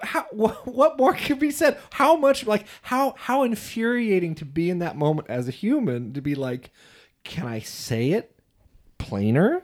[0.02, 1.78] how what more can be said?
[1.92, 6.20] How much like how how infuriating to be in that moment as a human to
[6.20, 6.70] be like,
[7.24, 8.39] can I say it
[9.00, 9.62] plainer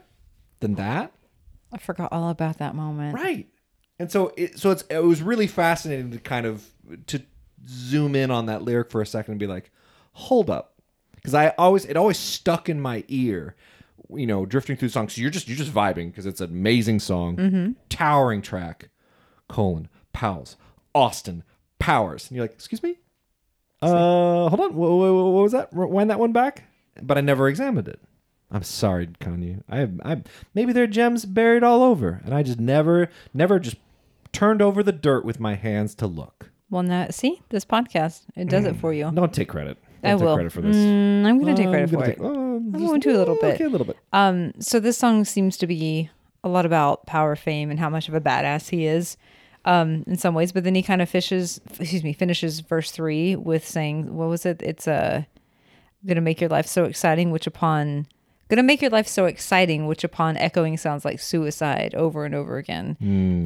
[0.59, 1.11] than that?
[1.71, 3.15] I forgot all about that moment.
[3.15, 3.47] Right.
[3.99, 6.65] And so it so it's it was really fascinating to kind of
[7.07, 7.21] to
[7.67, 9.71] zoom in on that lyric for a second and be like,
[10.13, 10.75] hold up.
[11.15, 13.55] Because I always it always stuck in my ear,
[14.09, 15.13] you know, drifting through songs.
[15.13, 18.89] So you're just you're just vibing because it's an amazing song, towering track,
[19.49, 20.55] colon, Powers,
[20.93, 21.43] Austin,
[21.79, 22.29] Powers.
[22.29, 22.97] And you're like, excuse me?
[23.81, 24.75] Uh hold on.
[24.75, 25.73] What, what, what was that?
[25.73, 26.63] Wind that one back?
[27.01, 27.99] But I never examined it.
[28.49, 29.61] I'm sorry, Kanye.
[29.69, 30.21] I, I
[30.53, 33.75] maybe there are gems buried all over, and I just never, never just
[34.31, 36.51] turned over the dirt with my hands to look.
[36.69, 38.21] Well, now see this podcast.
[38.35, 39.11] It does it for you.
[39.13, 39.77] Don't take credit.
[40.03, 40.35] Don't I take will.
[40.35, 40.75] credit for this.
[40.75, 42.21] Mm, I'm going to take credit for take- it.
[42.21, 43.55] oh, I'm going to a little bit.
[43.55, 43.97] Okay, a little bit.
[44.13, 46.09] Um, so this song seems to be
[46.43, 49.17] a lot about power, fame, and how much of a badass he is.
[49.65, 53.35] Um, in some ways, but then he kind of fishes, excuse me, finishes verse three
[53.35, 54.61] with saying, "What was it?
[54.61, 55.23] It's uh,
[56.05, 58.07] gonna make your life so exciting, which upon
[58.49, 62.57] gonna make your life so exciting, which upon echoing sounds like suicide over and over
[62.57, 62.95] again."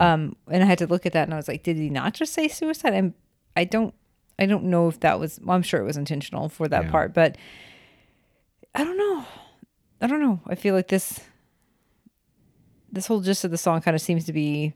[0.02, 2.14] Um, and I had to look at that, and I was like, "Did he not
[2.14, 3.14] just say suicide?" I'm,
[3.56, 3.94] I don't,
[4.40, 5.40] I don't know if that was.
[5.44, 6.92] Well, I'm sure it was intentional for that Yeah.
[6.92, 7.38] part, but
[8.76, 9.26] I don't know.
[10.02, 10.40] I don't know.
[10.48, 11.20] I feel like this
[12.92, 14.74] this whole gist of the song kind of seems to be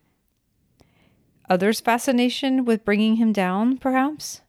[1.49, 4.41] others' fascination with bringing him down, perhaps.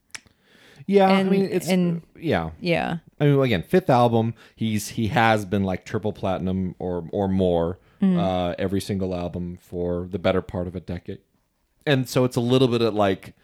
[0.86, 2.50] Yeah, And- I mean it's and- yeah.
[2.60, 2.98] Yeah.
[3.18, 7.78] I mean again, fifth album, he's he has been like triple platinum or or more
[8.02, 11.20] uh every single album for the better part of a decade.
[11.86, 13.34] And so it's a little bit of like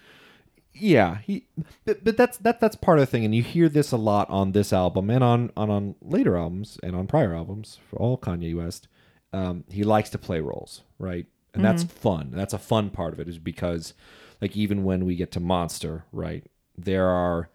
[0.74, 1.46] yeah, he
[1.84, 4.28] but, but that's that that's part of the thing and you hear this a lot
[4.30, 8.18] on this album and on on on later albums and on prior albums for all
[8.18, 8.88] Kanye West.
[9.32, 11.26] Um he likes to play roles, right?
[11.54, 12.30] And that's fun.
[12.32, 13.94] That's a fun part of it is because
[14.40, 16.44] like even when we get to Monster, right?
[16.76, 17.50] There are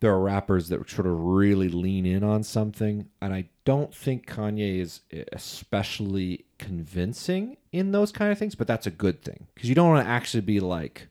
[0.00, 4.26] there are rappers that sort of really lean in on something and i don't think
[4.26, 5.00] kanye is
[5.32, 9.88] especially convincing in those kind of things but that's a good thing because you don't
[9.88, 11.08] want to actually be like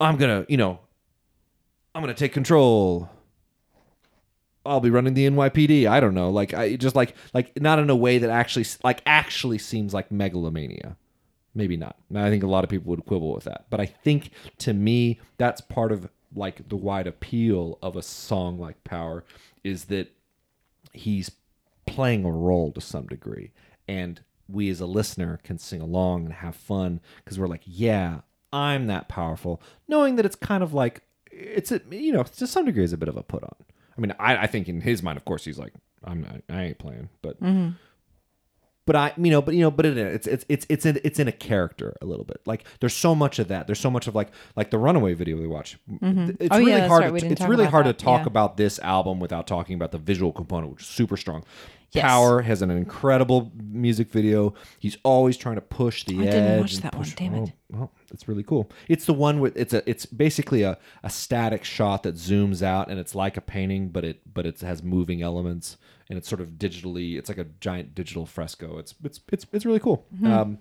[0.00, 0.80] i'm gonna you know
[1.94, 3.10] i'm gonna take control.
[4.66, 7.88] I'll be running the nypd i don't know like i just like like not in
[7.88, 10.96] a way that actually like actually seems like megalomania.
[11.54, 11.96] Maybe not.
[12.14, 15.20] I think a lot of people would quibble with that but i think to me
[15.38, 19.24] that's part of like the wide appeal of a song like power
[19.64, 20.12] is that
[20.92, 21.30] he's
[21.86, 23.52] playing a role to some degree.
[23.86, 28.20] And we as a listener can sing along and have fun because we're like yeah
[28.52, 32.64] i'm that powerful knowing that it's kind of like it's a you know to some
[32.64, 33.54] degree is a bit of a put on.
[33.96, 36.64] I mean i, I think in his mind of course he's like i'm not i
[36.64, 37.70] ain't playing but mm-hmm.
[38.88, 41.18] But I, you know, but you know, but it, it's it's it's it's in it's
[41.20, 42.40] in a character a little bit.
[42.46, 43.66] Like there's so much of that.
[43.68, 45.76] There's so much of like like the Runaway video we watched.
[45.88, 46.30] Mm-hmm.
[46.40, 47.04] It's Oh, really yeah, hard.
[47.12, 47.20] right.
[47.20, 47.98] To, it's talk really hard that.
[47.98, 48.26] to talk Yeah.
[48.28, 51.44] about this album without talking about the visual component, which is super strong.
[51.92, 52.04] Yes.
[52.04, 54.52] Power has an incredible music video.
[54.78, 56.32] He's always trying to push the I edge.
[56.32, 57.52] didn't watch and that one, damn it.
[57.72, 58.70] oh, well, it's really cool.
[58.88, 62.90] It's the one with it's a it's basically a, a static shot that zooms out
[62.90, 65.78] and it's like a painting, but it but it has moving elements
[66.10, 67.16] and it's sort of digitally.
[67.18, 68.76] It's like a giant digital fresco.
[68.78, 70.04] It's it's it's it's really cool.
[70.14, 70.26] Mm-hmm.
[70.26, 70.58] Um,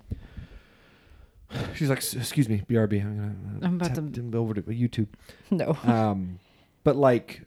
[1.76, 3.02] she's like, "Excuse me, BRB.
[3.02, 3.36] I'm gonna
[3.66, 5.08] I'm about tap to- over to YouTube."
[5.52, 5.78] No.
[5.84, 6.40] um,
[6.84, 7.42] but like,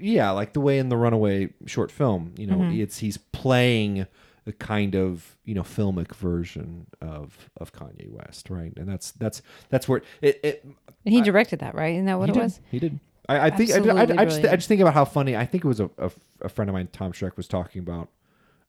[0.00, 2.80] yeah, like the way in the Runaway short film, you know, Mm-hmm.
[2.80, 4.06] it's he's playing
[4.46, 8.72] a kind of you know filmic version of of Kanye West, right?
[8.76, 10.40] And that's that's that's where it.
[10.42, 10.64] it
[11.04, 11.94] And he directed that, right?
[11.94, 12.42] Isn't that what it did.
[12.42, 12.60] was?
[12.70, 12.98] He did.
[13.28, 15.36] I, I think I, I, I just I just think about how funny.
[15.36, 16.10] I think it was a, a,
[16.42, 18.08] a friend of mine, Tom Schreck, was talking about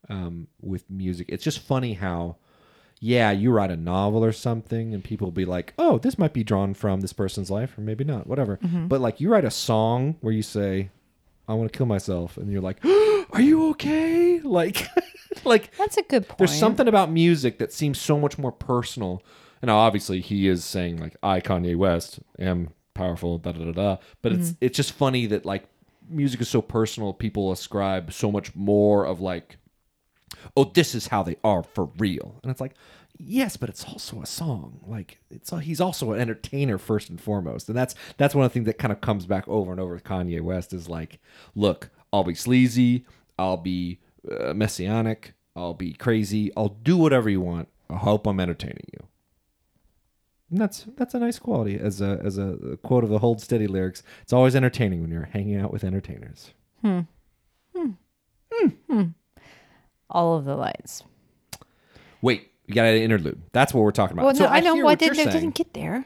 [0.10, 1.27] um, with music.
[1.30, 2.38] It's just funny how,
[3.00, 6.34] yeah, you write a novel or something, and people will be like, "Oh, this might
[6.34, 8.88] be drawn from this person's life, or maybe not, whatever." Mm-hmm.
[8.88, 10.90] But like, you write a song where you say,
[11.48, 12.84] "I want to kill myself," and you're like,
[13.32, 14.88] "Are you okay?" Like,
[15.46, 16.38] like That's a good point.
[16.38, 19.22] there's something about music that seems so much more personal.
[19.62, 23.98] And obviously, he is saying like, "I, Kanye West, am powerful." Da da da da.
[24.22, 24.66] But it's Mm-hmm.
[24.66, 25.66] it's just funny that like
[26.10, 27.14] music is so personal.
[27.14, 29.58] People ascribe so much more of like,
[30.56, 32.74] "Oh, this is how they are for real," and it's like.
[33.20, 34.80] Yes, but it's also a song.
[34.86, 38.54] Like it's he's also an entertainer first and foremost, and that's that's one of the
[38.54, 41.20] things that kind of comes back over and over with Kanye West is like,
[41.56, 43.06] look, I'll be sleazy,
[43.40, 43.98] I'll be
[44.30, 47.70] uh, messianic, I'll be crazy, I'll do whatever you want.
[47.90, 49.08] I hope I'm entertaining you.
[50.50, 53.68] And that's that's a nice quality as a as a quote of the Hold Steady
[53.68, 54.04] lyrics.
[54.22, 56.52] It's always entertaining when you're hanging out with entertainers.
[56.82, 57.02] Hmm.
[57.76, 57.92] Hmm.
[58.54, 59.04] Hmm.
[60.10, 61.04] All of the lights.
[62.22, 63.41] Wait, you got an interlude.
[63.52, 64.26] That's what we're talking about.
[64.26, 66.06] Well, So no, I know hear what what didn't, it didn't get there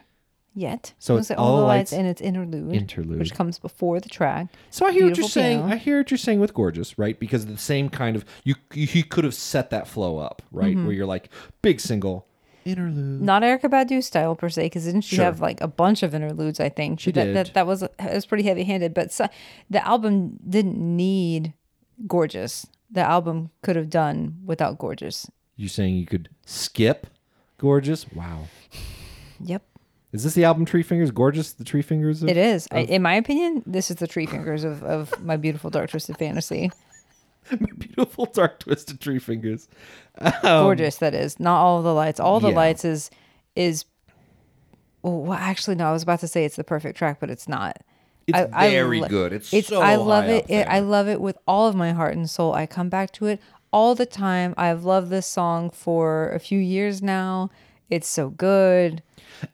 [0.54, 0.92] yet.
[0.98, 3.18] So it's all the lights lights- and its interlude, Interlude.
[3.18, 4.48] which comes before the track.
[4.70, 5.58] So I hear what you're Beautiful saying.
[5.60, 5.72] piano.
[5.74, 7.18] I hear what you're saying with "Gorgeous," right?
[7.18, 10.74] Because the same kind of you, you he could have set that flow up, right?
[10.76, 10.86] Mm-hmm.
[10.86, 11.30] Where you're like
[11.62, 12.26] big single
[12.64, 13.22] interlude.
[13.22, 15.24] Not Erykah Badu style per se, because didn't she Sure.
[15.24, 16.60] have like a bunch of interludes?
[16.60, 17.34] I think She that, did.
[17.36, 19.26] That that was it was pretty heavy handed, but so,
[19.70, 21.54] the album didn't need
[22.06, 22.66] gorgeous.
[22.92, 25.30] The album could have done without gorgeous.
[25.56, 27.06] You saying you could skip
[27.58, 28.06] "Gorgeous"?
[28.12, 28.42] Wow.
[29.44, 29.62] Yep,
[30.12, 31.12] Is this the album Treefingers?
[31.12, 32.22] Gorgeous, the Treefingers.
[32.22, 32.68] Of, it is.
[32.70, 36.70] I, in my opinion, this is the treefingers of, of my beautiful dark twisted fantasy.
[37.50, 39.66] My beautiful dark twisted Treefingers.
[40.42, 42.56] gorgeous that is not all of the lights all the Um, yeah.
[42.58, 43.10] lights is
[43.56, 43.84] is
[45.02, 47.78] well actually no i was about to say it's the perfect track but it's not
[48.34, 49.32] It's I- I very lo- good.
[49.32, 50.46] It's, it's so i love it.
[50.48, 53.26] it i love it with all of my heart and soul i come back to
[53.26, 53.40] it
[53.72, 57.50] all the time i've loved this song for a few years now
[57.90, 59.02] it's so good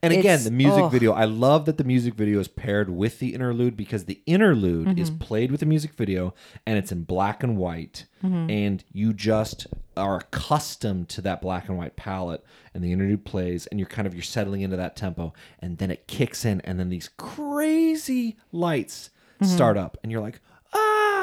[0.03, 0.93] And again, It's- the music ugh.
[0.93, 1.13] video.
[1.13, 5.11] I love that the music video is paired with the interlude because the interlude is
[5.11, 5.19] Mm-hmm.
[5.19, 6.35] played with the music video
[6.67, 8.07] and it's in black and white.
[8.25, 8.51] Mm-hmm.
[8.51, 12.45] And you just are accustomed to that black and white palette.
[12.75, 15.33] And the interlude plays, and you're kind of you're settling into that tempo.
[15.61, 19.55] And then it kicks in, and then these crazy lights Mm-hmm.
[19.55, 20.41] start up, and you're like,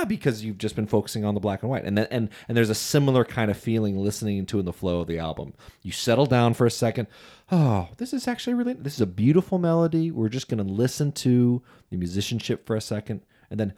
[0.08, 2.70] because you've just been focusing on the black and white, and then and and there's
[2.70, 5.54] a similar kind of feeling listening to in the flow of the album.
[5.82, 7.08] You settle down for a second.
[7.52, 8.74] Oh, this is actually really.
[8.74, 10.12] This is a beautiful melody.
[10.12, 13.74] We're just gonna listen to the musicianship for a second, and then,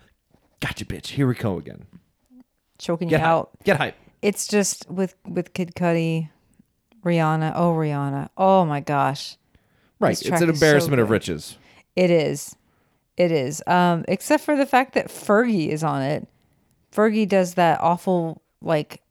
[0.60, 1.08] gotcha, bitch.
[1.08, 1.86] Here we go again.
[2.78, 3.30] Choking Get you hype.
[3.34, 3.50] out.
[3.64, 3.96] Get hype.
[4.22, 6.30] It's just with with Kid Cudi,
[7.04, 7.54] Rihanna.
[7.56, 8.30] Oh, Rihanna.
[8.38, 9.38] Oh my gosh.
[10.00, 10.10] Right.
[10.12, 11.14] This It's track an is so embarrassment of good.
[11.14, 11.58] riches.
[11.96, 12.56] It is.
[13.18, 13.64] It is.
[13.66, 16.28] Um, except for the fact that Fergie is on it.
[16.94, 19.02] Fergie does that awful like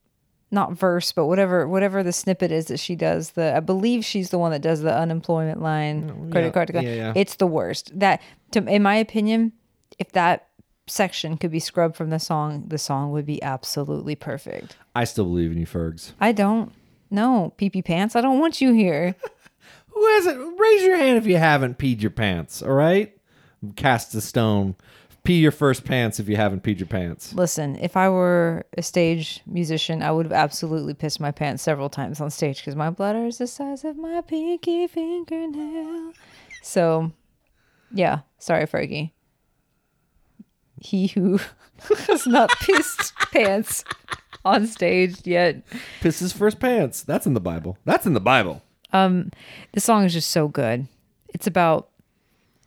[0.51, 3.31] not verse, but whatever whatever the snippet is that she does.
[3.31, 6.69] The I believe she's the one that does the unemployment line, credit yeah, card.
[6.69, 7.13] to yeah, yeah.
[7.17, 7.99] It's the worst.
[7.99, 9.53] That to in my opinion,
[9.99, 10.49] if that
[10.87, 14.77] section could be scrubbed from the song, the song would be absolutely perfect.
[14.95, 16.15] I still believe in you, Fergs.
[16.21, 16.73] I don't.
[17.11, 18.15] No, pee pee pants.
[18.17, 19.15] I don't want you here.
[19.91, 20.61] Who hasn't?
[20.61, 22.63] Raise your hand if you haven't peed your pants.
[22.63, 23.16] All right.
[23.77, 24.77] Cast a stone.
[25.25, 27.33] Pee your first pants if you haven't peed your pants.
[27.35, 31.91] Listen, if I were a stage musician, I would have absolutely pissed my pants several
[31.91, 36.13] times on stage because my bladder is the size of my pinky fingernail.
[36.63, 37.11] So,
[37.93, 39.11] yeah, sorry, Fergie.
[40.81, 41.41] He who
[42.07, 43.85] has not pissed pants
[44.45, 45.63] on stage yet.
[46.01, 47.03] Piss his first pants.
[47.03, 47.79] That's in the Bible.
[47.85, 48.63] That's in the Bible.
[48.93, 49.33] Um,
[49.73, 50.87] the song is just so good.
[51.29, 51.89] It's about,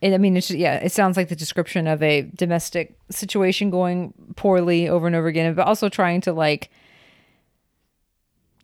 [0.01, 4.13] I mean, it's just, yeah, it sounds like the description of a domestic situation going
[4.35, 6.69] poorly over and over again, but also trying to like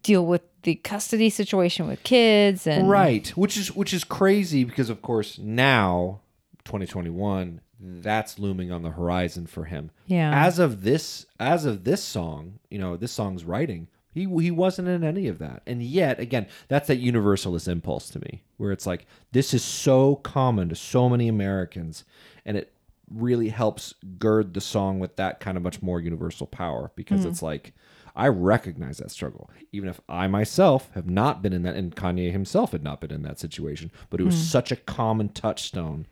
[0.03, 3.27] deal with the custody situation with kids and Right.
[3.29, 6.21] Which is which is crazy because of course now,
[6.63, 9.91] 2021, that's looming on the horizon for him.
[10.07, 10.31] Yeah.
[10.45, 14.87] As of this as of this song, you know, this song's writing, he he wasn't
[14.87, 15.61] in any of that.
[15.67, 20.15] And yet, again, that's that universalist impulse to me, where it's like this is so
[20.15, 22.05] common to so many Americans,
[22.45, 22.73] and it
[23.13, 27.27] really helps gird the song with that kind of much more universal power because hmm.
[27.27, 27.73] it's like
[28.15, 32.31] I recognize that struggle, even if I myself have not been in that, and Kanye
[32.31, 33.91] himself had not been in that situation.
[34.09, 34.43] But it was hmm.
[34.43, 36.07] such a common touchstone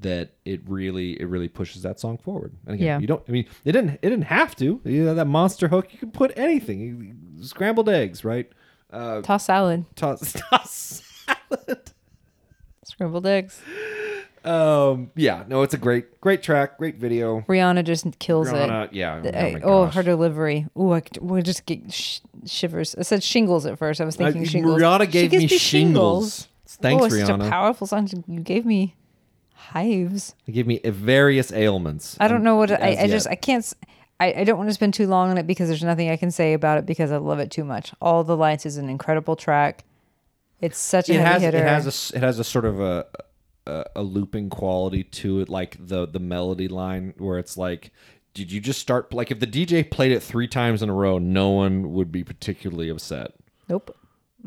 [0.00, 2.52] that it really, it really pushes that song forward.
[2.66, 2.98] And again, Yeah.
[2.98, 3.22] you don't.
[3.28, 3.90] I mean, it didn't.
[4.02, 4.80] It didn't have to.
[4.84, 5.92] You know, that monster hook.
[5.92, 7.16] You could put anything.
[7.42, 8.50] Scrambled eggs, right?
[8.92, 11.90] Uh, toss salad, toss, toss salad.
[12.84, 13.60] scrambled eggs.
[14.44, 17.40] Um, yeah, no, it's a great, great track, great video.
[17.48, 18.92] Rihanna just kills Rihanna, it.
[18.92, 19.20] yeah.
[19.20, 20.66] The- oh, my oh, her delivery.
[20.76, 22.94] Oh, I we just get sh- shivers.
[22.98, 24.00] I said shingles at first.
[24.02, 24.80] I was thinking shingles.
[24.80, 26.48] Rihanna gave gives me shingles.
[26.66, 28.08] Thanks, oh, it's such a powerful song.
[28.26, 28.94] You gave me
[29.54, 30.34] hives.
[30.46, 32.16] It gave me various ailments.
[32.20, 33.28] I don't know what I, I just.
[33.28, 33.72] I can't.
[34.20, 36.54] I don't want to spend too long on it because there's nothing I can say
[36.54, 37.92] about it because I love it too much.
[38.00, 39.84] All the Lights is an incredible track.
[40.60, 41.58] It's such a it heavy has hitter.
[41.58, 43.06] it has a it has a sort of a,
[43.66, 47.92] a a looping quality to it, like the the melody line where it's like.
[48.32, 51.18] Did you just start like if the DJ played it three times in a row,
[51.18, 53.30] no one would be particularly upset.
[53.68, 53.96] nope.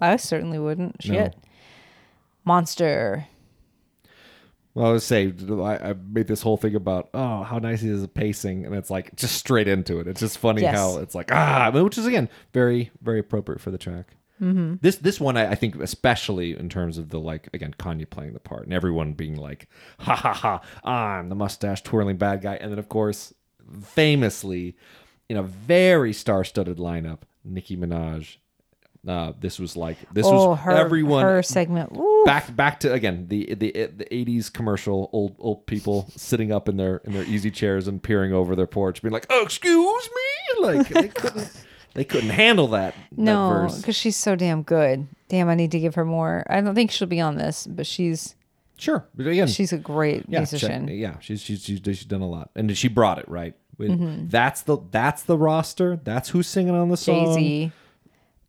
[0.01, 1.01] I certainly wouldn't.
[1.01, 1.35] Shit.
[2.43, 3.27] Monster.
[4.77, 7.89] Well, I was say I, I made this whole thing about oh how nice he
[7.89, 10.07] is at pacing, and it's like just straight into it.
[10.07, 10.75] It's just funny Yes.
[10.75, 14.15] how it's like ah, which is again very very appropriate for the track.
[14.39, 14.75] Mm-hmm.
[14.81, 18.33] This this one I, I think especially in terms of the like again Kanye playing
[18.33, 22.57] the part and everyone being like ha ha ha I'm the mustache twirling bad guy,
[22.57, 23.33] and then of course
[23.81, 24.75] famously
[25.27, 28.37] in a very star studded lineup Nicki Minaj.
[29.07, 31.97] Uh, this was like this oh, was her everyone her segment.
[32.25, 36.75] Back back to again the the the eighties commercial old old people sitting up in
[36.75, 40.61] their in their easy chairs and peering over their porch, being like, "Oh, excuse me,"
[40.61, 41.51] like they couldn't
[41.93, 42.95] they couldn't handle that.
[43.15, 45.07] No, because she's so damn good.
[45.29, 46.45] Damn, I need to give her more.
[46.49, 48.35] I don't think she'll be on this, but she's
[48.77, 50.87] sure, but again, she's a great yeah, musician.
[50.87, 53.53] check- yeah, she's she's she's she's done a lot, and she brought it right.
[53.77, 54.27] With- Mm-hmm.
[54.29, 55.95] That's the that's the roster.
[56.03, 57.33] That's who's singing on the song.
[57.35, 57.71] Z.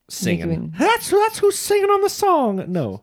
[0.08, 0.48] singing.
[0.48, 2.64] Nicki Min- That's that's who's singing on the song.
[2.68, 3.02] No,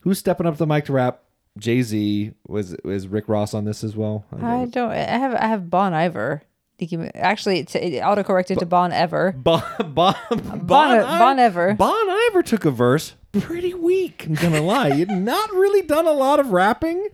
[0.00, 1.22] who's stepping up to the mic to rap?
[1.58, 4.24] Jay Z was is Rick Ross on this as well.
[4.40, 4.90] I don't.
[4.90, 5.34] I have.
[5.34, 6.42] I have Bon Iver.
[6.80, 9.32] Nicki Min- Actually, it's it auto corrected to Bon Ever.
[9.32, 11.74] Bon Bon Bon, Bon- I- Bon Iver.
[11.74, 14.24] Bon Iver took a verse pretty weak.
[14.26, 17.08] I'm gonna lie, he'd not really done a lot of rapping.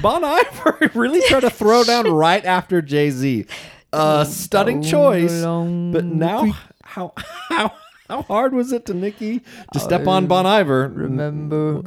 [0.00, 3.44] Bon Iver really tried to throw down right after Jay Z.
[3.92, 7.12] A stunning choice, but now how
[7.48, 7.72] how
[8.10, 9.42] how hard was it to Nicki
[9.72, 10.88] to step on Bon Iver?
[10.88, 11.82] Remember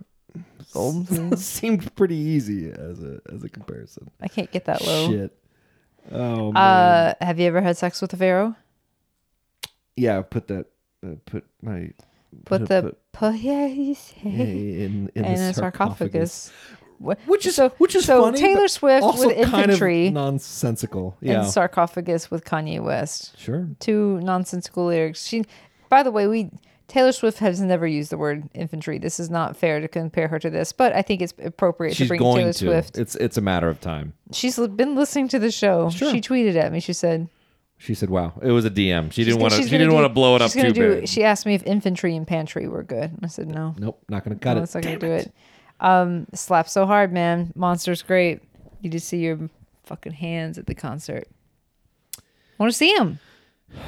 [0.67, 1.35] something?
[1.37, 4.09] seemed pretty easy as a as a comparison.
[4.21, 5.09] I can't get that low.
[5.09, 5.37] Shit.
[6.11, 7.15] Oh man.
[7.21, 8.55] Uh, have you ever had sex with a pharaoh?
[9.95, 10.65] yeah, put that.
[11.05, 11.91] Uh, put my
[12.45, 14.15] Put the put yeah, you say.
[14.23, 16.51] in in in the a sarcophagus.
[16.99, 18.39] Wh- which is so, which is so funny.
[18.39, 21.17] Taylor Swift also with kind infantry of nonsensical.
[21.21, 23.37] Yeah, and sarcophagus with Kanye West.
[23.37, 23.67] sure.
[23.79, 25.25] Two nonsensical lyrics.
[25.25, 25.43] She,
[25.93, 26.49] by the way, we
[26.87, 28.97] Taylor Swift has never used the word infantry.
[28.97, 32.07] This is not fair to compare her to this, but I think it's appropriate She's
[32.07, 32.57] to bring going Taylor to.
[32.57, 32.97] Swift.
[32.97, 34.13] It's it's a matter of time.
[34.31, 35.91] She's been listening to the show.
[35.91, 36.09] Sure.
[36.11, 36.79] She tweeted at me.
[36.79, 37.29] She said
[37.77, 39.11] She said, "Wow, it was a DM.
[39.11, 39.61] She didn't want to.
[39.61, 41.07] She didn't do- want to blow it up too do- big.
[41.07, 43.11] She asked me if infantry and pantry were good.
[43.21, 43.75] I said no.
[43.77, 44.73] nope, not gonna cut no, it.
[44.73, 45.31] not gonna do it.
[45.79, 47.53] Um, slap so hard, man.
[47.55, 48.41] Monster's great.
[48.81, 49.47] You just see your
[49.83, 51.27] fucking hands at the concert.
[52.57, 53.19] Want to see them?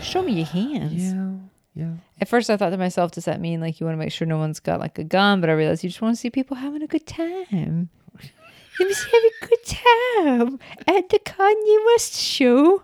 [0.01, 1.13] Show me your hands.
[1.13, 1.31] Yeah,
[1.75, 1.91] yeah.
[2.21, 4.25] At first, I thought to myself, does that mean like you want to make sure
[4.25, 5.41] no one's got like a gun?
[5.41, 7.89] But I realized you just want to see people having a good time.
[8.79, 12.83] Let me see have a good time at the Kanye West show.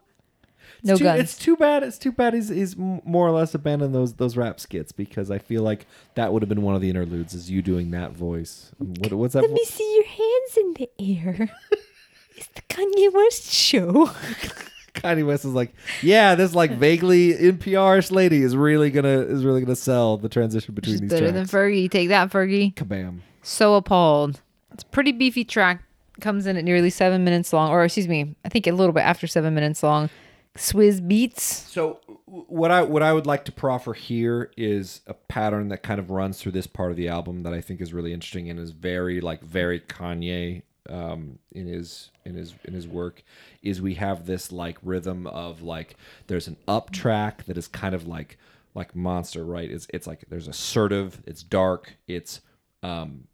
[0.83, 1.19] No it's too, guns.
[1.21, 1.83] It's too bad.
[1.83, 2.33] It's too bad.
[2.33, 5.85] He's, he's more or less abandoned those those rap skits because I feel like
[6.15, 8.71] that would have been one of the interludes is you doing that voice.
[8.79, 9.41] What, what's that?
[9.41, 11.49] Let vo- me see your hands in the air.
[12.35, 14.11] it's the Kanye West show.
[14.93, 19.61] Kanye West is like, yeah, this like vaguely NPR-ish lady is really gonna is really
[19.61, 21.51] gonna sell the transition between She's these better tracks.
[21.51, 21.89] than Fergie.
[21.89, 22.73] Take that, Fergie.
[22.75, 23.19] Kabam.
[23.41, 24.41] So appalled.
[24.73, 25.83] It's a pretty beefy track.
[26.19, 29.01] Comes in at nearly seven minutes long, or excuse me, I think a little bit
[29.01, 30.09] after seven minutes long.
[30.57, 31.39] Swizz Beatz.
[31.39, 35.99] So what I what I would like to proffer here is a pattern that kind
[35.99, 38.59] of runs through this part of the album that I think is really interesting and
[38.59, 43.23] is very like very Kanye um, in his in his in his work
[43.61, 45.95] is we have this like rhythm of like
[46.27, 48.37] there's an up track that is kind of like
[48.73, 52.41] like monster right it's it's like there's assertive it's dark it's
[52.83, 53.25] um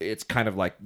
[0.00, 0.76] it's kind of like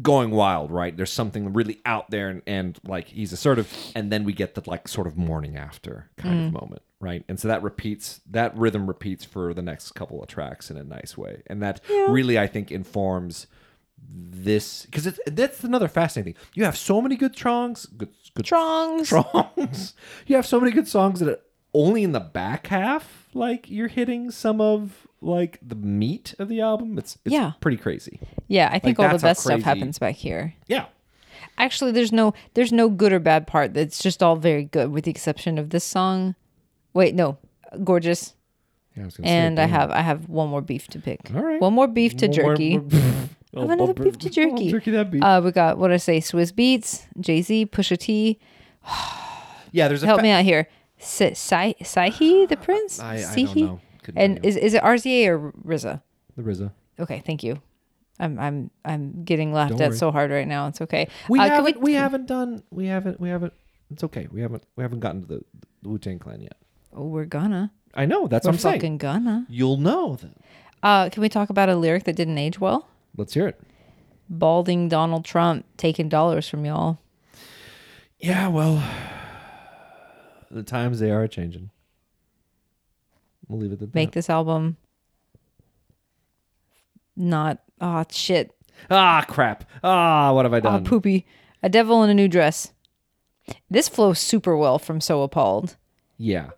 [0.00, 0.96] going wild, right?
[0.96, 4.62] There's something really out there, and, and like he's assertive, and then we get the
[4.66, 7.22] like sort of morning after kind of moment, right?
[7.28, 10.84] And so that repeats, that rhythm repeats for the next couple of tracks in a
[10.84, 13.46] nice way, and that really I think informs
[14.08, 16.42] this because it's that's another fascinating thing.
[16.54, 19.08] You have so many good songs, good good Strongs.
[19.08, 19.94] songs.
[20.26, 21.40] you have so many good songs that are
[21.74, 26.60] only in the back half, like you're hitting some of like the meat of the
[26.60, 26.98] album.
[26.98, 27.52] It's, it's Yeah.
[27.60, 28.20] pretty crazy.
[28.48, 30.54] Yeah, I think Like, all the best stuff happens back here.
[30.66, 30.86] Yeah.
[31.58, 33.76] Actually, there's no there's no good or bad part.
[33.76, 36.34] It's just all very good, with the exception of this song.
[36.94, 37.38] Wait, no,
[37.84, 38.34] gorgeous.
[38.96, 41.30] Yeah, I was gonna say, And I have I have one more beef to pick.
[41.34, 41.60] All right.
[41.60, 42.78] One more beef to One jerky.
[42.78, 42.88] more-
[43.60, 44.70] have another beef to jerky.
[44.70, 45.22] Jerky that beef.
[45.22, 46.18] Uh, we got what I say?
[46.20, 48.38] Swizz Beatz, Jay Z, Pusha T.
[49.72, 50.68] yeah, there's a Help fa- me out here.
[50.98, 53.00] Si- Sai Saihi the Prince.
[53.00, 53.54] I, I Sihi?
[53.54, 53.80] don't know.
[54.02, 56.00] Couldn't And is is it RZA or RZA?
[56.36, 56.72] the RZA.
[57.00, 57.60] Okay, thank you.
[58.18, 60.68] I'm I'm I'm getting laughed at so hard right now.
[60.68, 61.08] It's okay.
[61.28, 61.80] We Uh, haven't.
[61.80, 62.62] We, haven't done.
[62.70, 63.20] We haven't.
[63.20, 63.52] We haven't.
[63.90, 64.28] It's okay.
[64.30, 64.64] We haven't.
[64.76, 65.44] We haven't gotten to the,
[65.82, 66.56] the Wu Tang Clan yet.
[66.94, 67.72] Oh, we're gonna.
[67.94, 68.26] I know.
[68.28, 68.74] That's We're what I'm saying.
[68.80, 69.46] fucking gonna.
[69.48, 70.34] You'll know then.
[70.82, 72.88] Uh, can we talk about a lyric that didn't age well?
[73.16, 73.60] Let's hear it.
[74.28, 76.98] Balding Donald Trump taking dollars from y'all.
[78.18, 78.48] Yeah.
[78.48, 78.82] Well,
[80.50, 81.70] the times they are changing.
[83.48, 83.94] We'll leave it at that.
[83.94, 84.14] Make that.
[84.14, 84.76] this album
[87.16, 88.52] not ah shit.
[88.90, 89.64] Ah, crap.
[89.84, 90.72] Ah, what have I done?
[90.74, 90.84] Ah done?
[90.84, 91.26] poopy.
[91.62, 92.72] A devil in a new dress.
[93.70, 95.76] This flows super well from So Appalled.
[96.16, 96.50] Yeah.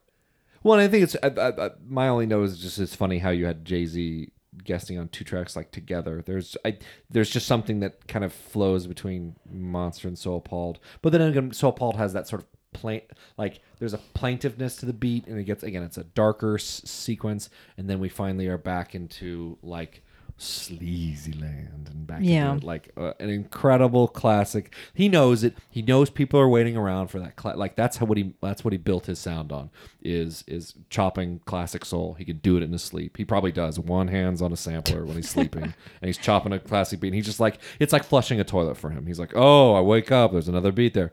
[0.63, 3.31] Well, I think it's I, I, I, my only note is just it's funny how
[3.31, 4.31] you had Jay Z
[4.65, 6.23] guesting on two tracks like together.
[6.25, 6.79] There's I
[7.11, 11.53] there's just something that kind of flows between Monster and So Appalled, but then again,
[11.53, 13.05] So Appalled has that sort of plaint
[13.39, 16.83] like there's a plaintiveness to the beat, and it gets again it's a darker s-
[16.85, 20.03] sequence, and then we finally are back into like
[20.37, 22.53] sleazy land and back Yeah.
[22.53, 24.74] into like uh, an incredible classic.
[24.93, 25.57] He knows it.
[25.70, 27.37] He knows people are waiting around for that.
[27.37, 29.70] Cla- like that's how what he that's what he built his sound on
[30.03, 32.14] is is chopping classic soul.
[32.14, 33.16] He could do it in his sleep.
[33.16, 33.78] He probably does.
[33.78, 37.09] One hand's on a sampler when he's sleeping and he's chopping a classic beat.
[37.09, 39.07] And he's just like it's like flushing a toilet for him.
[39.07, 40.32] He's like, oh, I wake up.
[40.32, 41.12] There's another beat there.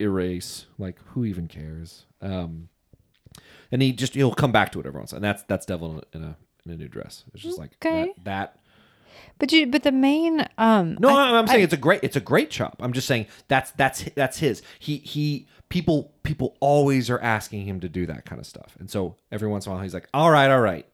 [0.00, 0.66] Erase.
[0.78, 2.06] Like who even cares?
[2.20, 2.68] Um,
[3.70, 6.22] and he just he'll come back to it every once, and that's that's Devil in
[6.24, 6.36] a
[6.68, 7.24] in a new dress.
[7.34, 8.12] It's just like Okay.
[8.18, 8.58] that, that
[9.38, 12.16] But you but the main um no, I- I, am saying it's a great it's
[12.16, 12.76] a great chop.
[12.80, 14.62] I'm just saying that's that's that's his.
[14.78, 18.76] He he people people always are asking him to do that kind of stuff.
[18.78, 20.86] And so every once in a while he's like, "All right, all right.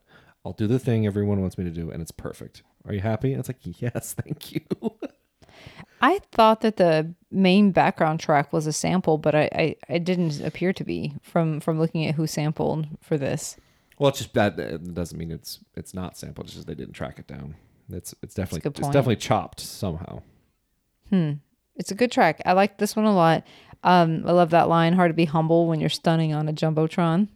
[0.45, 3.33] I'll do the thing everyone wants me to do and it's perfect." Are you happy?
[3.33, 4.61] And it's like, "Yes, thank you."
[6.03, 10.43] I thought that the main background track was a sample, but I, I it didn't
[10.45, 13.57] appear to be from from looking at who sampled for this.
[13.99, 16.47] Well, it's just that it doesn't mean it's it's not sampled.
[16.47, 17.55] It's just they didn't track it down.
[17.90, 20.22] It's it's definitely it's definitely chopped somehow.
[21.11, 21.32] Hmm.
[21.76, 22.40] It's a good track.
[22.47, 23.45] I like this one a lot.
[23.82, 24.92] Um, I love that line.
[24.95, 27.28] Hard to be humble when you're stunning on a jumbotron.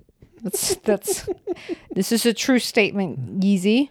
[0.42, 1.28] That's that's.
[1.92, 3.90] this is a true statement, Yeezy.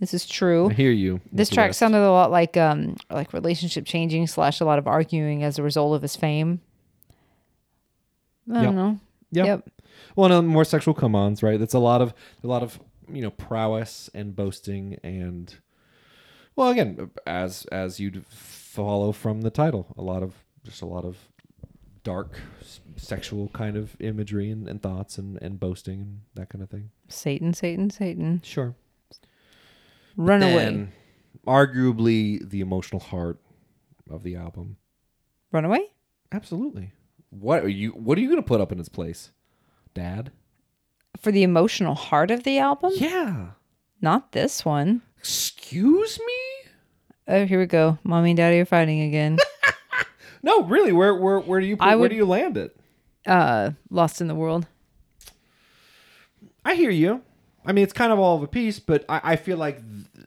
[0.00, 0.68] This is true.
[0.70, 1.20] I hear you.
[1.30, 1.54] This Mr.
[1.54, 1.78] track West.
[1.78, 5.62] sounded a lot like um like relationship changing slash a lot of arguing as a
[5.62, 6.60] result of his fame.
[8.50, 8.62] I Yep.
[8.64, 8.98] don't know.
[9.30, 9.46] Yep.
[9.46, 9.68] Yep.
[10.16, 11.58] Well, no, um, more sexual come-ons, right?
[11.58, 12.80] That's a lot of a lot of
[13.10, 15.54] you know prowess and boasting and
[16.54, 20.34] well, again, as as you'd follow from the title, a lot of
[20.64, 21.16] just a lot of
[22.04, 22.40] dark
[22.96, 26.90] sexual kind of imagery and, and thoughts and, and boasting and that kind of thing.
[27.08, 28.40] Satan, Satan, Satan.
[28.44, 28.74] Sure.
[30.16, 30.88] Run away.
[31.46, 33.40] Arguably the emotional heart
[34.10, 34.76] of the album.
[35.52, 35.86] Run away?
[36.32, 36.92] Absolutely.
[37.30, 39.32] What are you What are you going to put up in its place,
[39.94, 40.30] Dad?
[41.20, 42.92] For the emotional heart of the album?
[42.96, 43.50] Yeah.
[44.00, 45.02] Not this one.
[45.18, 46.70] Excuse me.
[47.28, 47.98] Oh, here we go.
[48.02, 49.38] Mommy and daddy are fighting again.
[50.44, 50.90] No, really.
[50.92, 52.76] Where where where do you put, I where do you land it?
[53.26, 54.66] uh Lost in the World.
[56.64, 57.22] I hear you.
[57.64, 60.26] I mean, it's kind of all of a piece, but I, I feel like th-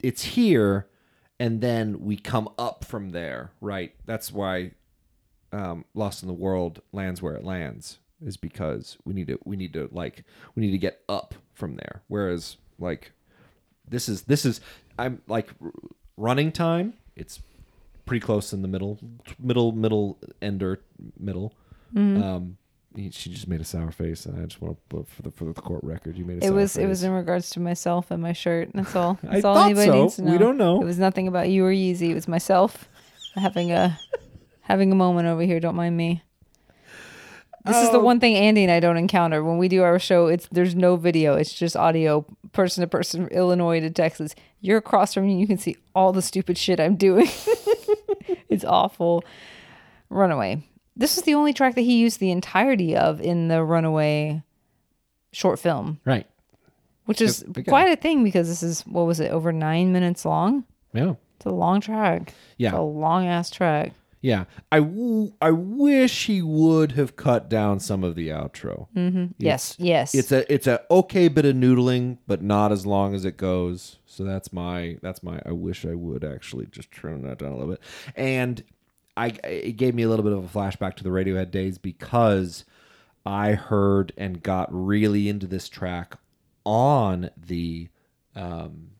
[0.00, 0.86] it's here,
[1.38, 3.94] and then we come up from there, right?
[4.06, 4.70] That's why
[5.52, 9.56] um, Lost in the World lands where it lands, is because we need to we
[9.56, 10.24] need to like
[10.54, 12.02] we need to get up from there.
[12.08, 13.12] Whereas like
[13.88, 14.60] this is this is
[14.98, 15.70] I'm like r-
[16.16, 16.94] running time.
[17.16, 17.40] It's
[18.06, 18.98] pretty close in the middle,
[19.38, 20.80] middle, middle ender,
[21.18, 21.52] middle.
[21.94, 22.22] Mm-hmm.
[22.22, 22.56] Um,
[23.10, 25.44] she just made a sour face, and I just want to put for the for
[25.44, 26.16] the court record.
[26.16, 26.84] You made a It sour was face.
[26.84, 28.70] it was in regards to myself and my shirt.
[28.74, 29.18] That's all.
[29.28, 30.02] I all thought anybody so.
[30.02, 30.32] needs to know.
[30.32, 30.80] We don't know.
[30.82, 32.10] It was nothing about you or Yeezy.
[32.10, 32.88] It was myself
[33.36, 33.98] having a
[34.68, 35.58] having a moment over here.
[35.58, 36.22] Don't mind me.
[37.64, 38.04] This is the Oh.
[38.04, 40.28] one thing Andy and I don't encounter when we do our show.
[40.28, 41.34] It's there's no video.
[41.34, 44.34] It's just audio, person to person, from Illinois to Texas.
[44.60, 45.38] You're across from me.
[45.38, 47.28] You can see all the stupid shit I'm doing.
[48.48, 49.24] it's awful.
[50.08, 50.62] Runaway.
[50.96, 54.42] This is the only track that he used the entirety of in the Runaway
[55.32, 56.26] short film right.
[57.04, 60.64] which is quite a thing because this is what was it over nine minutes long
[60.94, 61.14] Yeah.
[61.36, 62.70] it's a long track Yeah.
[62.70, 64.44] it's a long ass track Yeah.
[64.72, 68.88] I, w- I wish he would have cut down some of the outro.
[68.96, 69.26] Mm-hmm.
[69.38, 73.24] yes yes It's a it's a okay bit of noodling, but not as long as
[73.24, 73.98] it goes.
[74.06, 75.40] So that's my that's my.
[75.46, 77.80] I wish I would actually just turn that down a little bit.
[78.16, 78.64] And
[79.16, 82.64] I it gave me a little bit of a flashback to the Radiohead days because
[83.24, 86.16] I heard and got really into this track
[86.64, 87.88] on the
[88.34, 88.90] um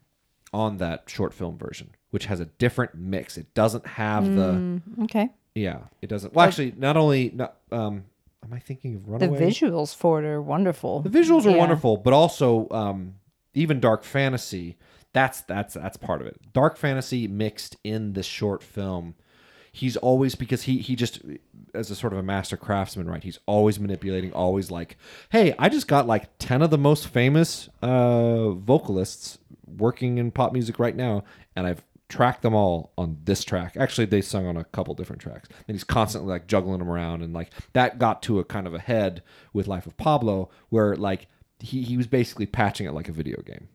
[0.52, 3.36] on that short film version, which has a different mix.
[3.36, 5.78] It doesn't have the okay yeah.
[6.00, 6.34] It doesn't.
[6.34, 8.04] Well, actually, not only not um.
[8.44, 11.56] Am I thinking of the visuals for it are wonderful The visuals are Yeah.
[11.56, 13.16] wonderful, but also um,
[13.52, 14.76] even dark fantasy.
[15.12, 16.36] That's that's that's part of it.
[16.52, 19.16] Dark fantasy mixed in this short film.
[19.72, 21.20] He's always because he he just
[21.74, 23.22] as a sort of a master craftsman, right?
[23.22, 24.96] He's always manipulating, always like,
[25.30, 30.52] hey, I just got like ten of the most famous uh, vocalists working in pop
[30.52, 31.24] music right now,
[31.56, 33.76] and I've tracked them all on this track.
[33.76, 37.22] Actually, they sung on a couple different tracks, and he's constantly like juggling them around,
[37.22, 40.96] and like that got to a kind of a head with Life of Pablo, where
[40.96, 41.28] like
[41.60, 43.68] he he was basically patching it like a video game,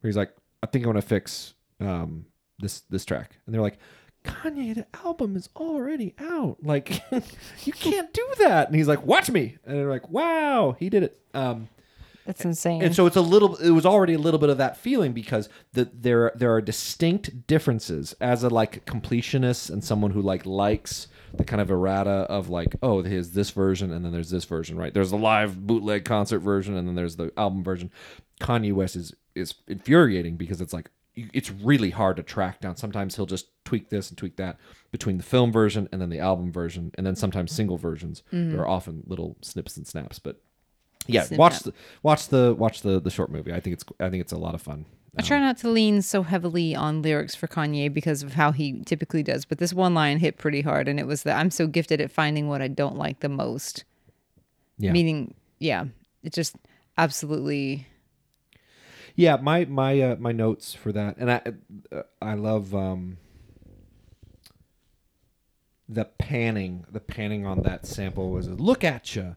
[0.00, 2.26] where he's like, I think I'm gonna fix um
[2.58, 3.78] this this track, and they're like.
[4.24, 6.58] Kanye, the album is already out.
[6.62, 7.02] Like,
[7.64, 8.68] you can't do that.
[8.68, 11.68] And he's like, "Watch me," and they're like, "Wow, he did it." Um,
[12.24, 12.82] that's insane.
[12.82, 15.48] and so it's a little it was already a little bit of that feeling because
[15.72, 18.14] the, there there are distinct differences.
[18.20, 22.76] As a like completionist and someone who like likes the kind of errata of like
[22.82, 24.92] oh there's this version and then there's this version right?
[24.92, 27.90] There's the live bootleg concert version and then there's the album version.
[28.40, 32.76] Kanye west is is infuriating because it's like it's really hard to track down.
[32.76, 34.58] Sometimes he'll just tweak this and tweak that
[34.90, 38.22] between the film version and then the album version and then sometimes single versions.
[38.32, 38.52] Mm-hmm.
[38.52, 40.41] There are often little snips and snaps but
[41.06, 41.72] yeah watch the
[42.02, 44.54] watch the watch the the short movie i think it's i think it's a lot
[44.54, 44.84] of fun
[45.18, 48.80] I try not to lean so heavily on lyrics for Kanye because of how he
[48.84, 51.66] typically does, but this one line hit pretty hard, and it was that I'm so
[51.66, 53.84] gifted at finding what I don't like the most.
[54.78, 55.84] yeah Meaning, yeah,
[56.22, 56.56] it just
[56.96, 57.86] absolutely.
[59.14, 61.42] yeah my my uh, my notes for that and i
[61.94, 63.18] uh, i love um
[65.88, 69.36] the panning the panning on that sample was look at you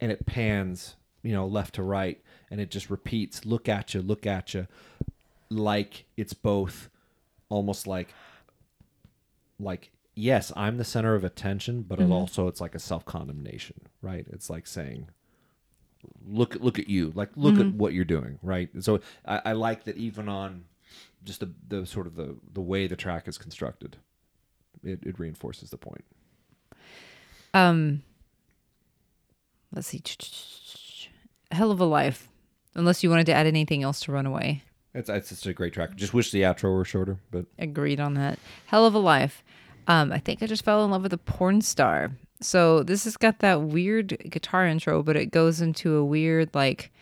[0.00, 4.00] and it pans you know left to right and it just repeats look at you
[4.00, 4.68] look at you
[5.50, 6.88] like it's both
[7.48, 8.14] almost like
[9.58, 14.26] like yes i'm the center of attention but it also it's like a self-condemnation right?
[14.30, 15.08] It's like saying
[16.28, 18.68] look look at you like look at what you're doing right?
[18.74, 20.64] And so I, I like that even on
[21.24, 23.96] just the the sort of the the way the track is constructed
[24.84, 26.04] it, it reinforces the point.
[27.54, 28.02] Um,
[29.74, 30.02] let's see.
[31.50, 32.28] Hell of a life.
[32.74, 34.62] Unless you wanted to add anything else to Runaway.
[34.94, 35.96] It's it's just a great track.
[35.96, 38.38] Just wish the outro were shorter, but Agreed on that.
[38.66, 39.42] Hell of a life.
[39.86, 42.12] Um, I think I just fell in love with a porn star.
[42.40, 46.92] So this has got that weird guitar intro, but it goes into a weird like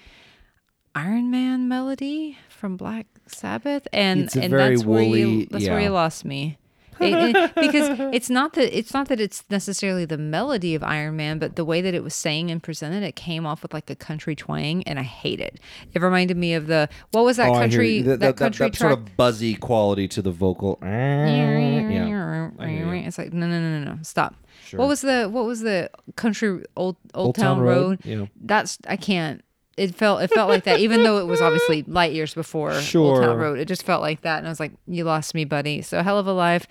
[0.94, 6.24] Iron Man melody from Black Sabbath, and and that's where you that's where you lost
[6.24, 6.58] me.
[7.02, 11.16] It- it- because it's not that it's not that it's necessarily the melody of Iron
[11.16, 13.90] Man, but the way that it was sang and presented, it came off with like
[13.90, 15.58] a country twang, and I hate it.
[15.94, 18.02] It reminded me of the what was that Oh, country you.
[18.04, 18.90] that, that, country that track?
[18.90, 20.78] sort of buzzy quality to the vocal.
[20.82, 22.48] Yeah.
[22.58, 23.02] I hear you.
[23.06, 24.02] It's like no, no, no, no, no.
[24.02, 24.34] Stop.
[24.64, 24.78] Sure.
[24.80, 27.90] What was the what was the country old Old, Old Town, Town Road?
[27.90, 28.26] Road, yeah.
[28.40, 29.42] That's I can't.
[29.76, 33.14] It felt it felt like that, even though it was obviously light years before sure.
[33.16, 33.58] Old Town Road.
[33.58, 36.18] It just felt like that, and I was like, "You lost me, buddy." So hell
[36.18, 36.66] of a life.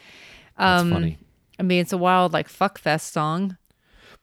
[0.58, 1.18] That's Um, funny.
[1.60, 3.58] I mean, it's a wild like fuck fest song.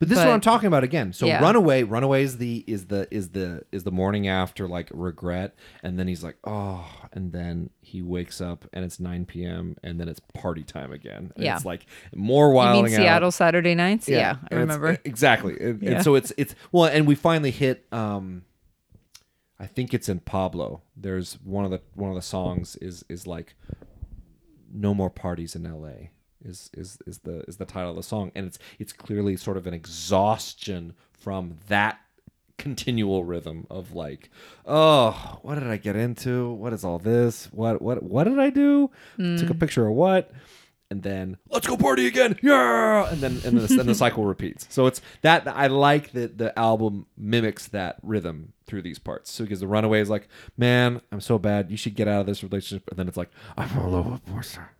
[0.00, 1.12] But this is what I'm talking about again.
[1.12, 1.42] So Yeah.
[1.42, 5.98] Runaway, Runaway is the is the is the is the morning after like regret, and
[5.98, 9.74] then he's like, oh, and then he wakes up and it's 9 p.m.
[9.82, 11.32] and then it's party time again.
[11.34, 11.56] And Yeah.
[11.56, 12.98] it's like more You wilding mean out.
[12.98, 14.08] Seattle Saturday nights?
[14.08, 14.98] Yeah, I and it's- remember.
[15.04, 15.56] exactly.
[15.60, 17.84] And, and so it's it's well, and we finally hit.
[17.90, 18.42] um
[19.60, 20.82] I think it's in Pablo.
[20.96, 23.54] There's one of the one of the songs is is like
[24.72, 26.10] no more parties in L.A.
[26.44, 29.56] is is is the is the title of the song, and it's it's clearly sort
[29.56, 31.98] of an exhaustion from that
[32.58, 34.30] continual rhythm of like,
[34.66, 36.52] oh, what did I get into?
[36.52, 37.46] What is all this?
[37.46, 38.90] What what what did I do?
[39.16, 39.36] Hmm.
[39.36, 40.30] Took a picture of what?
[40.90, 43.10] And then let's go party again, yeah!
[43.10, 44.66] And then and then the, then the cycle repeats.
[44.70, 49.30] So it's that I like that the album mimics that rhythm through these parts.
[49.30, 51.70] So because the runaway is like, man, I'm so bad.
[51.70, 52.88] You should get out of this relationship.
[52.88, 54.70] And then it's like, I'm all over Porter.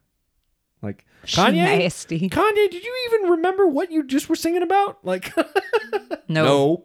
[0.81, 2.31] Like Kanye, Nasty.
[2.31, 5.05] Kanye, did you even remember what you just were singing about?
[5.05, 5.35] Like,
[6.29, 6.85] No.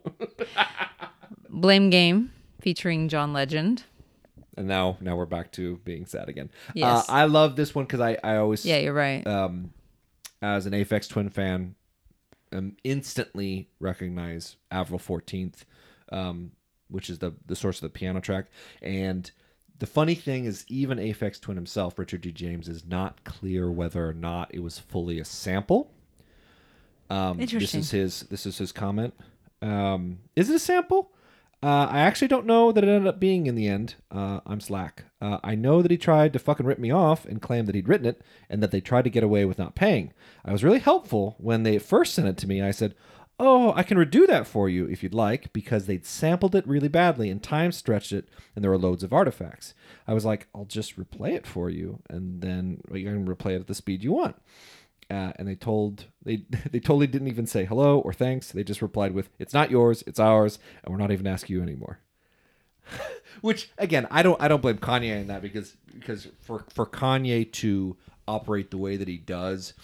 [1.48, 3.84] Blame Game featuring John Legend.
[4.56, 6.50] And now, now we're back to being sad again.
[6.74, 7.08] Yes.
[7.08, 9.26] Uh, I love this one because I, I always, Yeah, you're right.
[9.26, 9.72] um,
[10.40, 11.74] as an Aphex Twin fan,
[12.52, 15.64] um, instantly recognize Avril 14th,
[16.12, 16.52] um,
[16.88, 18.46] which is the the source of the piano track.
[18.80, 19.28] And
[19.80, 22.30] the funny thing is, even Aphex Twin himself, Richard D.
[22.30, 25.90] James, is not clear whether or not it was fully a sample.
[27.10, 27.80] Um, Interesting.
[27.80, 28.20] This is his.
[28.28, 29.14] This is his comment.
[29.62, 31.10] Um, is it a sample?
[31.64, 33.94] Uh, I actually don't know that it ended up being in the end.
[34.10, 35.04] Uh, I'm slack.
[35.18, 37.88] Uh, I know that he tried to fucking rip me off and claim that he'd
[37.88, 40.12] written it and that they tried to get away with not paying.
[40.44, 42.60] I was really helpful when they first sent it to me.
[42.60, 42.94] I said,
[43.38, 46.88] Oh, I can redo that for you if you'd like, because they'd sampled it really
[46.88, 49.72] badly and time stretched it, and there were loads of artifacts.
[50.06, 53.60] I was like, I'll just replay it for you, and then you can replay it
[53.62, 54.36] at the speed you want.
[55.10, 56.36] Uh, and they told they
[56.70, 58.52] they totally didn't even say hello or thanks.
[58.52, 61.62] They just replied with "It's not yours, it's ours, and we're not even asking you
[61.62, 61.98] anymore."
[63.40, 67.50] Which again, I don't I don't blame Kanye in that because because for for Kanye
[67.52, 67.96] to
[68.26, 69.74] operate the way that he does,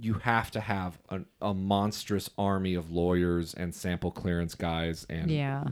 [0.00, 5.30] you have to have a, a monstrous army of lawyers and sample clearance guys and
[5.30, 5.64] Yeah.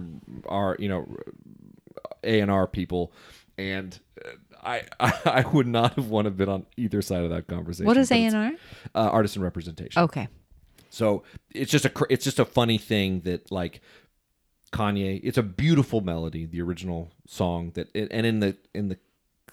[0.46, 1.06] are you know
[2.24, 3.12] A and R people,
[3.59, 4.30] and uh,
[4.62, 4.82] I,
[5.24, 7.86] I would not have wanted to been on either side of that conversation.
[7.86, 8.52] what is A and R?
[8.94, 10.02] Uh, artisan representation.
[10.02, 10.28] Okay.
[10.90, 11.22] So
[11.54, 13.80] it's just a it's just a funny thing that like
[14.72, 15.20] Kanye.
[15.22, 18.98] It's a beautiful melody, the original song that, and in the in the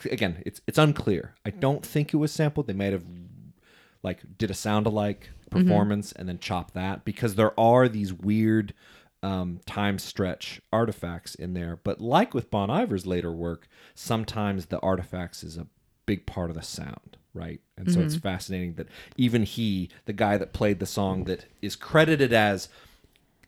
[0.09, 1.35] again, it's it's unclear.
[1.45, 2.67] I don't think it was sampled.
[2.67, 3.03] They might have
[4.01, 8.73] like did a sound alike performance and then chop that because there are these weird
[9.25, 11.79] um, time stretch artifacts in there.
[11.83, 15.67] But like with Bon Iver's later work, sometimes the artifacts is a
[16.05, 17.59] big part of the sound, right?
[17.77, 21.75] And so it's fascinating that even he, the guy that played the song that is
[21.75, 22.69] credited as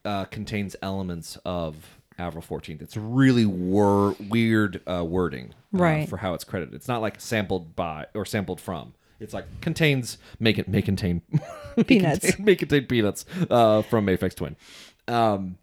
[0.03, 2.81] uh, contains elements of Avril 14th.
[2.81, 6.09] It's really wor- weird uh, wording uh, Right.
[6.09, 6.73] for how it's credited.
[6.73, 8.93] It's not like sampled by or sampled from.
[9.19, 11.21] It's like contains make it may contain
[11.77, 12.19] may Peanuts.
[12.25, 14.55] contain- may contain peanuts uh, from Mayfix Twin.
[15.07, 15.57] Um,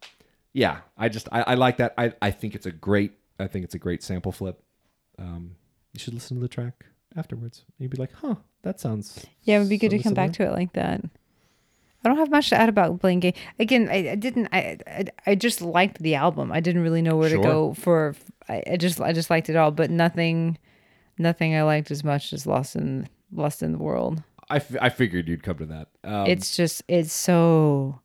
[0.53, 1.95] yeah, I just I, I like that.
[1.99, 4.63] I, I think it's a great I think it's a great sample flip.
[5.19, 5.57] Um,
[5.93, 6.87] you should listen to the track
[7.17, 7.65] afterwards.
[7.79, 10.45] You'd be like, huh, that sounds Yeah, it would be good to come back to
[10.45, 11.01] it like that.
[12.05, 13.33] I don't have much to add about Blame Game.
[13.59, 14.49] Again, I, I didn't.
[14.53, 16.53] I, I I just liked the album.
[16.53, 17.39] I didn't really know where Sure.
[17.39, 18.15] to go for.
[18.49, 20.59] I, I just I just liked it all, but nothing,
[21.17, 24.23] nothing I liked as much as Lost in Lost in the World.
[24.51, 25.89] I, f- I figured you'd come to that.
[26.05, 28.01] Um, it's just it's so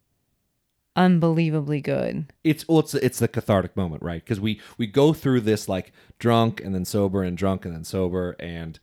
[0.95, 2.31] unbelievably good.
[2.43, 4.23] it's well, it's it's the cathartic moment, right?
[4.23, 7.83] Because we we go through this like drunk and then sober and drunk and then
[7.83, 8.79] sober and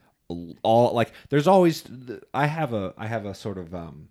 [0.62, 1.84] all like there's always
[2.34, 4.08] I have a I have a sort of um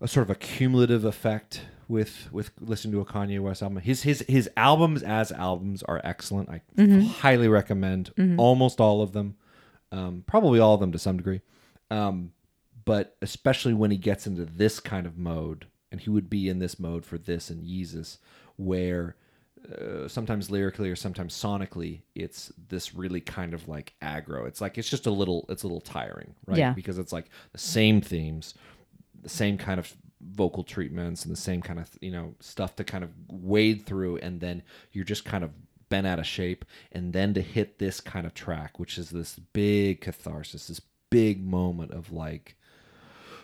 [0.00, 3.78] a sort of a cumulative effect with with listening to a Kanye West album.
[3.82, 6.48] His his his albums as albums are excellent.
[6.48, 6.62] I
[7.04, 9.36] highly recommend almost all of them,
[9.92, 11.40] um, probably all of them to some degree.
[11.90, 12.32] Um,
[12.84, 16.58] but especially when he gets into this kind of mode, and he would be in
[16.58, 18.18] this mode for this and Yeezus,
[18.56, 19.16] where
[19.70, 24.46] uh, sometimes lyrically or sometimes sonically, it's this really kind of like aggro.
[24.46, 26.58] It's like it's just a little, it's a little tiring, right?
[26.58, 26.72] Yeah.
[26.72, 28.54] Because it's like the same themes,
[29.22, 32.84] the same kind of vocal treatments, and the same kind of you know stuff to
[32.84, 34.62] kind of wade through, and then
[34.92, 35.50] you're just kind of
[35.88, 39.38] bent out of shape, and then to hit this kind of track, which is this
[39.52, 40.80] big catharsis, this
[41.10, 42.56] big moment of like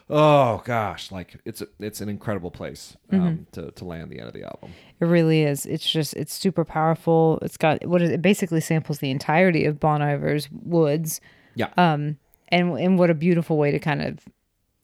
[0.08, 4.28] oh gosh like it's a, it's an incredible place um, to, to land the end
[4.28, 5.66] of the album It really is.
[5.66, 7.38] It's just it's super powerful.
[7.42, 11.20] It's got what is it basically samples the entirety of Bon Iver's Woods.
[11.54, 14.20] yeah Um and and what a beautiful way to kind of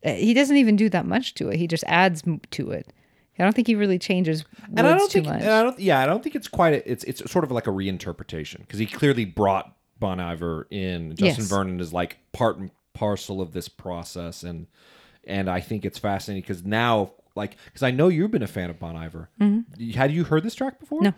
[0.04, 1.56] uh, he doesn't even do that much to it.
[1.58, 2.92] He just adds to it.
[3.38, 4.44] I don't think he really changes
[4.76, 7.02] and I don't too think I don't yeah I don't think it's quite a, it's
[7.04, 11.48] it's sort of like a reinterpretation because he clearly brought Bon Iver in Justin Yes.
[11.48, 14.66] Vernon is like part and parcel of this process and
[15.26, 18.70] and I think it's fascinating because now like because I know you've been a fan
[18.70, 19.28] of Bon Iver
[19.94, 21.10] had you heard this track before Mm-hmm.
[21.10, 21.14] No.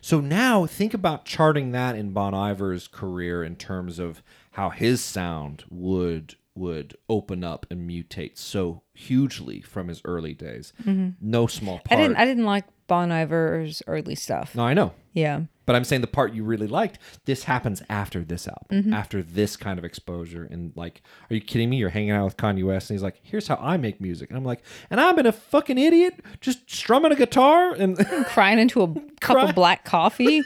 [0.00, 4.22] So now think about charting that in Bon Iver's career in terms of
[4.52, 10.72] how his sound would would open up and mutate so hugely from his early days.
[11.20, 11.86] No small Mm-hmm.
[11.92, 12.00] I part.
[12.00, 14.54] didn't I didn't like Bon Iver's early stuff.
[14.54, 14.92] no, I know.
[15.12, 15.42] Yeah.
[15.64, 18.92] But I'm saying the part you really liked, this happens after this album, Mm-hmm.
[18.94, 20.44] after this kind of exposure.
[20.48, 21.78] And like, are you kidding me?
[21.78, 24.36] You're hanging out with Kanye West, and he's like, "Here's how I make music," and
[24.38, 28.82] I'm like, "And I've been a fucking idiot, just strumming a guitar and Crying into
[28.82, 30.42] a cup of black coffee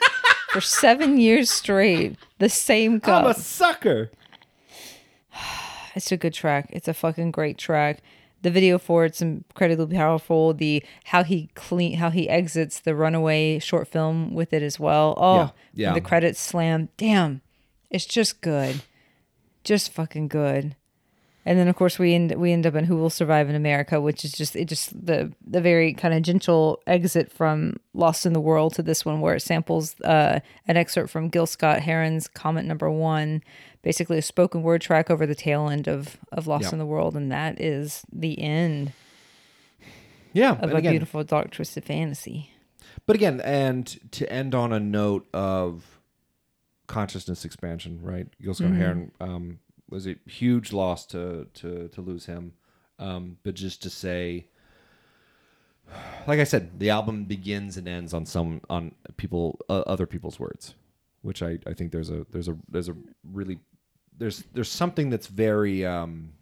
[0.49, 2.15] for 7 years straight.
[2.39, 3.25] The same cup.
[3.25, 4.09] I'm a sucker."
[5.95, 6.67] It's a good track.
[6.71, 8.01] It's a fucking great track.
[8.43, 10.53] The video for it's incredibly powerful.
[10.53, 15.13] The how he clean how he exits the runaway short film with it as well.
[15.17, 15.93] Oh, Yeah, yeah.
[15.93, 16.89] The credits slam.
[16.97, 17.41] Damn,
[17.91, 18.81] it's just good,
[19.63, 20.75] just fucking good.
[21.43, 23.99] And then of course we end we end up in Who Will Survive in America,
[23.99, 28.33] which is just it just the the very kind of gentle exit from Lost in
[28.33, 32.27] the World to this one where it samples uh, an excerpt from Gil Scott Heron's
[32.27, 33.43] comment number one,
[33.81, 36.71] basically a spoken word track over the tail end of of Lost Yeah.
[36.73, 38.93] in the World, and that is the end
[40.33, 42.51] Yeah, of a again, beautiful dark twisted fantasy.
[43.05, 45.99] But again, and to end on a note of
[46.87, 48.27] consciousness expansion, right?
[48.41, 49.59] Gil Scott Heron um,
[49.89, 52.53] was a huge loss to to to lose him.
[52.99, 54.47] Um, but just to say,
[56.27, 60.39] like I said, the album begins and ends on some on people uh, other people's
[60.39, 60.75] words,
[61.21, 62.95] which I I think there's a there's a there's a
[63.31, 63.59] really
[64.17, 66.33] there's there's something that's very um,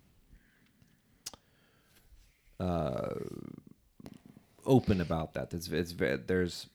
[4.66, 5.54] open about that.
[5.54, 5.94] It's, it's
[6.28, 6.68] there's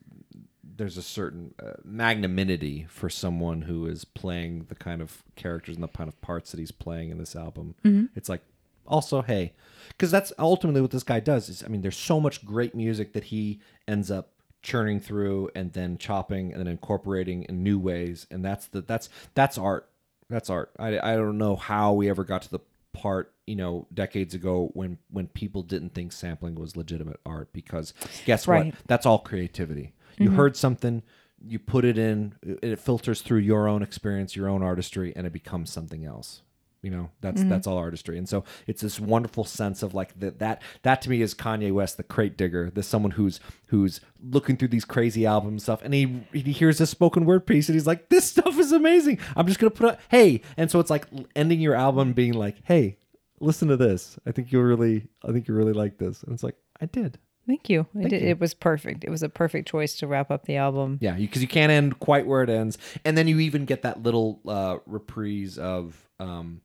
[0.77, 5.85] there's a certain uh, magnanimity for someone who is playing the kind of characters and
[5.85, 7.75] the kind of parts that he's playing in this album.
[8.17, 8.43] It's like
[8.87, 9.53] also hey,
[9.89, 11.49] because that's ultimately what this guy does.
[11.49, 14.31] Is I mean, there's so much great music that he ends up
[14.65, 19.09] churning through and then chopping and then incorporating in new ways, and that's the that's
[19.35, 19.89] that's art.
[20.29, 20.73] That's art.
[20.79, 22.61] I I don't know how we ever got to the
[22.95, 27.93] part you know decades ago when when people didn't think sampling was legitimate art because
[28.25, 28.67] guess Right.
[28.67, 30.37] what that's all creativity you mm-hmm.
[30.37, 31.03] heard something
[31.45, 35.33] you put it in it filters through your own experience your own artistry and it
[35.33, 36.43] becomes something else
[36.85, 40.39] you know that's that's all artistry and so it's this wonderful sense of like that
[40.39, 44.55] that that to me is kanye west the crate digger this someone who's who's looking
[44.55, 47.87] through these crazy album stuff and he he hears this spoken word piece and he's
[47.87, 51.07] like this stuff is amazing i'm just gonna put a hey and so it's like
[51.35, 52.99] ending your album being like hey
[53.41, 56.43] listen to this i think you'll really i think you really like this and it's
[56.43, 57.87] like i did Thank you.
[57.95, 58.19] It, you.
[58.19, 59.05] it was perfect.
[59.05, 60.99] It was a perfect choice to wrap up the album.
[61.01, 64.03] Yeah, because you, can't end quite where it ends, and then you even get that
[64.03, 66.61] little uh, reprise of um,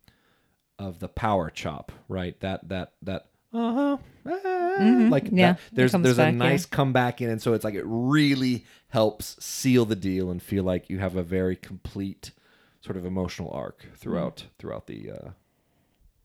[0.79, 2.39] of the power chop, right?
[2.39, 5.37] That that that uh huh, like Mm-hmm.
[5.37, 6.37] Yeah, that, there's there's a back, yeah.
[6.37, 10.63] nice comeback in, and so it's like it really helps seal the deal and feel
[10.63, 12.31] like you have a very complete
[12.81, 14.47] sort of emotional arc throughout Mm-hmm.
[14.57, 15.29] throughout the uh,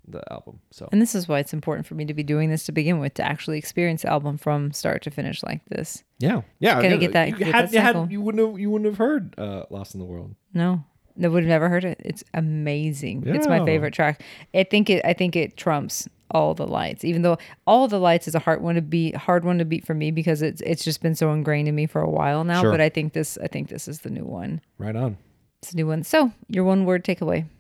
[0.07, 0.61] the album.
[0.71, 3.01] So And this is why it's important for me to be doing this to begin
[3.01, 6.05] with, to actually experience the album from start to finish like this.
[6.19, 8.71] yeah, yeah, Gotta get that- You, get had, that you, had- you wouldn't have you
[8.71, 10.85] wouldn't have heard uh, "Lost in the World." No,
[11.23, 12.01] I would have never heard it.
[12.05, 13.23] It's amazing.
[13.27, 14.23] It's my favorite track.
[14.53, 15.05] I think it.
[15.05, 17.05] I think it trumps all the lights.
[17.05, 19.87] Even though all the lights is a hard one to beat, hard one to beat
[19.87, 22.61] for me because it's it's just been so ingrained in me for a while now.
[22.63, 22.71] Sure.
[22.73, 23.39] But I think this.
[23.43, 24.61] I think this is the new one.
[24.79, 25.17] Right on.
[25.63, 26.03] It's a new one.
[26.03, 27.47] So your one word takeaway.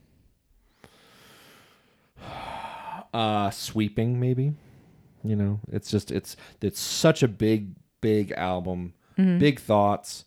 [3.12, 4.54] Uh, sweeping maybe.
[5.22, 9.38] You know, it's just it's it's such a big big album, Mm-hmm.
[9.38, 10.24] big thoughts,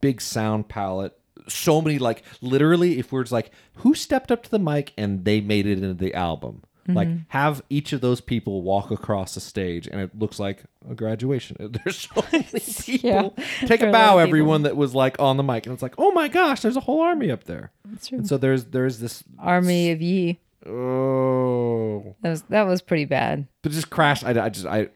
[0.00, 1.12] big sound palette.
[1.48, 5.24] So many like literally, if we're just like, who stepped up to the mic and
[5.24, 6.62] they made it into the album.
[6.88, 7.18] Like Mm-hmm.
[7.28, 11.56] have each of those people walk across the stage, and it looks like a graduation.
[11.84, 13.34] There's so many people.
[13.66, 14.28] Take There a are a lot bow, of people.
[14.28, 16.80] everyone that was like on the mic, and it's like, oh my gosh, there's a
[16.80, 17.70] whole army up there.
[17.84, 18.18] That's true.
[18.18, 20.40] And so there's there's this Army of Ye.
[20.66, 23.46] oh, That was that was pretty bad.
[23.62, 24.24] but just crash.
[24.24, 24.88] I, I just I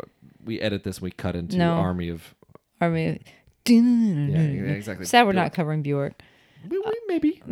[0.44, 1.74] we edit this, and we cut into No.
[1.74, 2.34] army of
[2.80, 3.18] Army of
[3.68, 3.80] yeah,
[4.40, 5.06] yeah exactly.
[5.06, 6.20] Sad we're not covering Bjork.
[7.08, 7.42] Maybe.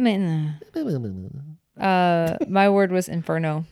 [1.80, 3.64] Uh, my word was Inferno.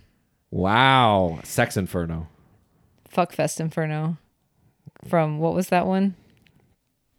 [0.50, 2.28] Wow, Sex Inferno.
[3.12, 4.18] Fuckfest Inferno.
[5.08, 6.14] From what was that one?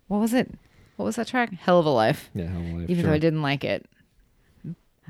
[0.08, 0.52] What was it?
[0.96, 1.52] What was that track?
[1.54, 2.30] Hell of a Life.
[2.34, 3.10] Yeah, Hell of a Life, Even sure.
[3.10, 3.86] though I didn't like it.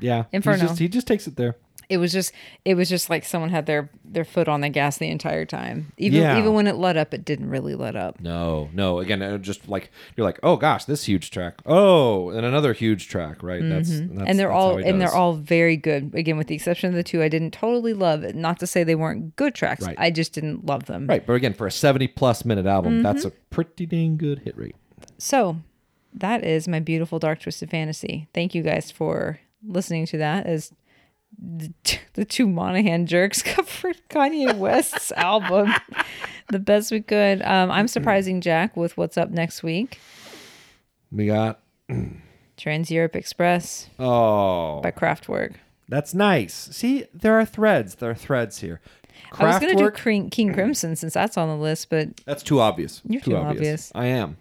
[0.00, 0.58] yeah, Inferno.
[0.58, 1.56] just- he just takes it there.
[1.88, 2.32] It was just
[2.64, 5.92] it was just like someone had their their foot on the gas the entire time.
[5.98, 6.38] Even Yeah.
[6.38, 8.20] even when it let up, it didn't really let up.
[8.20, 8.98] No, no.
[9.00, 11.60] Again, just like you're like, oh gosh, this huge track.
[11.66, 13.42] Oh, and another huge track.
[13.42, 13.62] Right.
[13.62, 14.24] That's, that's Mm-hmm.
[14.26, 16.14] and they're that's all and they're all very good.
[16.14, 18.22] Again, with the exception of the two I didn't totally love.
[18.34, 19.84] Not to say they weren't good tracks.
[19.86, 19.96] Right.
[19.98, 21.06] I just didn't love them.
[21.06, 21.24] right.
[21.26, 23.02] But again, for a 70 plus minute album, Mm-hmm.
[23.02, 24.76] that's a pretty dang good hit rate.
[25.18, 25.56] So
[26.12, 28.28] that is my beautiful dark twisted fantasy.
[28.32, 30.72] Thank you guys for listening to that as
[31.38, 35.72] the, two Monahan jerks covered Kanye West's album
[36.48, 37.42] the best we could.
[37.42, 39.98] Um, I'm surprising Jack with what's up next week.
[41.10, 41.60] We got
[42.56, 45.54] Trans Europe Express oh, by Kraftwerk.
[45.88, 46.54] that's nice.
[46.54, 47.96] See, there are threads.
[47.96, 48.80] There are threads here.
[49.38, 52.42] I was going to do King, King Crimson since that's on the list, but That's
[52.42, 53.00] too obvious.
[53.04, 53.90] You're too obvious.
[53.94, 54.36] I am.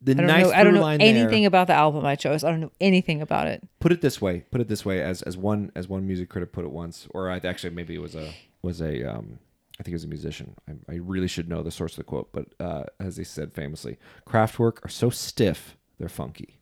[0.00, 0.52] The I don't nice know.
[0.52, 2.44] I don't know line anything there- about the album I chose.
[2.44, 3.66] I don't know anything about it.
[3.80, 4.44] put it this way.
[4.50, 5.02] Put it this way.
[5.02, 8.02] As as one as one music critic put it once, or I actually maybe it
[8.02, 8.32] was a
[8.62, 9.38] was a um
[9.80, 10.54] I think it was a musician.
[10.68, 13.52] I, I really should know the source of the quote, but uh, as they said
[13.54, 13.96] famously,
[14.26, 16.58] Kraftwerk are so stiff they're funky,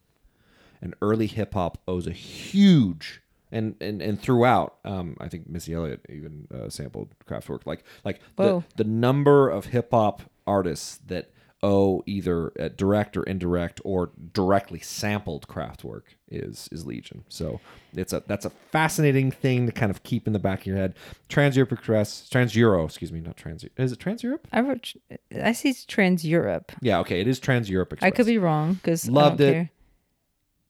[0.82, 3.22] and early hip hop owes a huge
[3.52, 4.76] and and and throughout.
[4.84, 7.66] Um, I think Missy Elliott even uh, sampled Kraftwerk.
[7.66, 11.30] Like like the the number of hip hop artists that
[11.62, 17.24] owe either uh, direct or indirect or directly sampled Kraftwerk is is legion.
[17.28, 17.60] So
[17.94, 20.76] it's a that's a fascinating thing to kind of keep in the back of your
[20.76, 20.94] head.
[21.28, 23.64] Trans Europe Express, Trans Euro, excuse me, not Trans.
[23.76, 24.46] Is it Trans Europe?
[24.52, 24.94] I wrote,
[25.42, 26.72] I see Trans Europe.
[26.82, 28.12] Yeah, okay, it is Trans Europe Express.
[28.12, 29.68] I could be wrong because Loved it.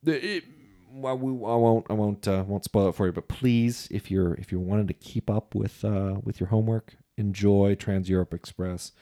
[0.03, 0.43] The- it-
[0.89, 4.09] well, we, I won't I won't uh, won't spoil it for you, but please, if
[4.09, 8.33] you're if you're wanting to keep up with uh, with your homework, enjoy Trans Europe
[8.33, 8.93] Express.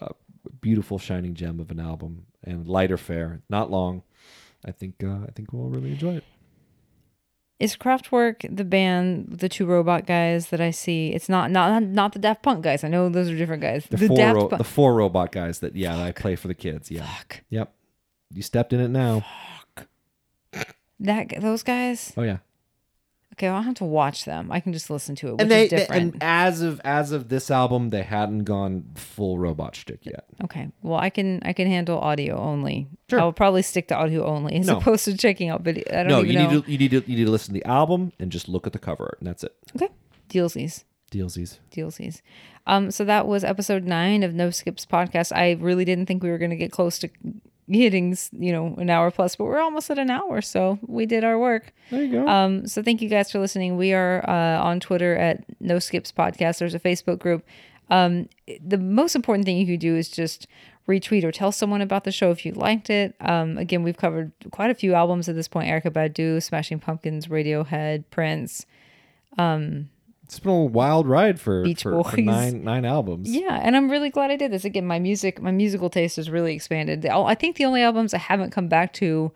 [0.00, 0.10] Uh,
[0.60, 4.02] beautiful shining gem of an album and lighter fare, not long.
[4.64, 6.24] I think uh, I think we'll really enjoy it.
[7.58, 11.12] Is Kraftwerk the band, the two robot guys that I see?
[11.12, 12.82] It's not not not the Daft Punk guys.
[12.82, 13.86] I know those are different guys.
[13.86, 14.58] The, the four Daft ro- Punk.
[14.58, 16.90] the four robot guys that yeah that I play for the kids.
[16.90, 17.06] Yeah.
[17.06, 17.42] Fuck.
[17.50, 17.72] Yep.
[18.34, 19.24] You stepped in it now.
[21.00, 22.12] That those guys.
[22.16, 22.38] Oh yeah.
[23.34, 24.52] Okay, well, I'll have to watch them.
[24.52, 26.12] I can just listen to it, which and they, is they- different.
[26.14, 30.24] and as of as of this album, they hadn't gone full robot shtick yet.
[30.44, 32.88] okay, well, I can I can handle audio only.
[33.08, 33.20] Sure.
[33.20, 34.78] I'll probably stick to audio only as No.
[34.78, 35.84] opposed to checking out video.
[35.90, 36.50] I don't No, even you know.
[36.50, 38.66] need to you need to you need to listen to the album and just look
[38.66, 39.54] at the cover art, and that's it.
[39.76, 39.88] Okay,
[40.28, 40.84] dealsies.
[41.10, 41.58] Dealsies.
[41.70, 42.22] dealsies.
[42.66, 45.30] Um, so that was episode nine of No Skips podcast.
[45.36, 47.10] I really didn't think we were going to get close to
[47.72, 51.24] hitting, you know, an hour plus, but we're almost at an hour, so we did
[51.24, 51.72] our work.
[51.90, 52.26] There you go.
[52.26, 53.76] Um, so thank you guys for listening.
[53.76, 56.58] We are uh, on Twitter at No Skips Podcast.
[56.58, 57.44] There's a Facebook group.
[57.90, 58.28] Um,
[58.64, 60.46] the most important thing you could do is just
[60.88, 63.14] retweet or tell someone about the show if you liked it.
[63.20, 67.26] Um, again, we've covered quite a few albums at this point: Erykah Badu, Smashing Pumpkins,
[67.28, 68.66] Radiohead, Prince.
[70.24, 73.30] It's been a wild ride for, Beach for, for nine nine albums.
[73.30, 74.64] Yeah, and I'm really glad I did this.
[74.64, 77.04] Again, my music, my musical taste has really expanded.
[77.06, 79.32] I think the only albums I haven't come back to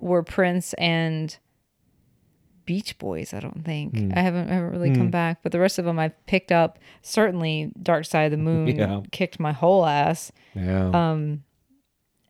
[0.00, 1.36] were Prince and
[2.66, 3.34] Beach Boys.
[3.34, 4.12] I don't think Hmm.
[4.14, 6.78] I haven't I haven't really come back, but the rest of them I've picked up.
[7.02, 9.00] Certainly, Dark Side of the Moon Yeah.
[9.12, 10.90] kicked my whole ass, Yeah.
[10.90, 11.42] Um,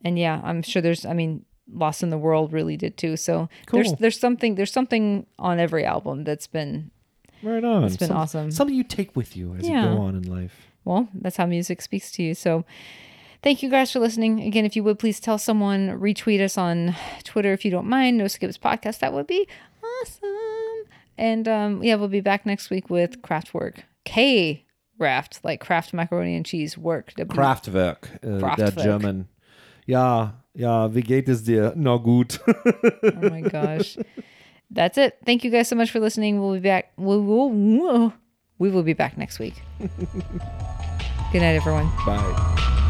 [0.03, 1.05] and yeah, I'm sure there's.
[1.05, 3.15] I mean, Lost in the World really did too.
[3.17, 6.91] So there's there's something there's something on every album that's been
[7.43, 7.83] right on.
[7.83, 8.51] it's been awesome.
[8.51, 9.89] Something you take with you as Yeah.
[9.91, 10.67] you go on in life.
[10.83, 12.33] well, that's how music speaks to you.
[12.35, 12.63] So
[13.41, 14.41] thank you guys for listening.
[14.41, 18.17] Again, if you would please tell someone, retweet us on Twitter if you don't mind.
[18.17, 18.99] No Skips Podcast.
[18.99, 19.47] That would be
[19.83, 20.87] awesome.
[21.17, 23.79] And um, yeah, we'll be back next week with Kraftwerk.
[24.03, 24.65] K
[24.99, 27.13] Raft, like Kraft macaroni and cheese work.
[27.17, 29.27] W- Kraftwerk, äh, der German.
[29.87, 31.73] Ja, ja, wie geht es dir?
[31.75, 32.39] Na gut.
[32.47, 33.97] Oh my gosh.
[34.71, 35.17] that's it.
[35.25, 36.39] Thank you guys so much for listening.
[36.39, 36.91] We'll be back.
[36.97, 37.49] We will,
[38.57, 39.55] we will be back next week.
[39.79, 41.89] Good night, everyone.
[42.05, 42.81] Bye.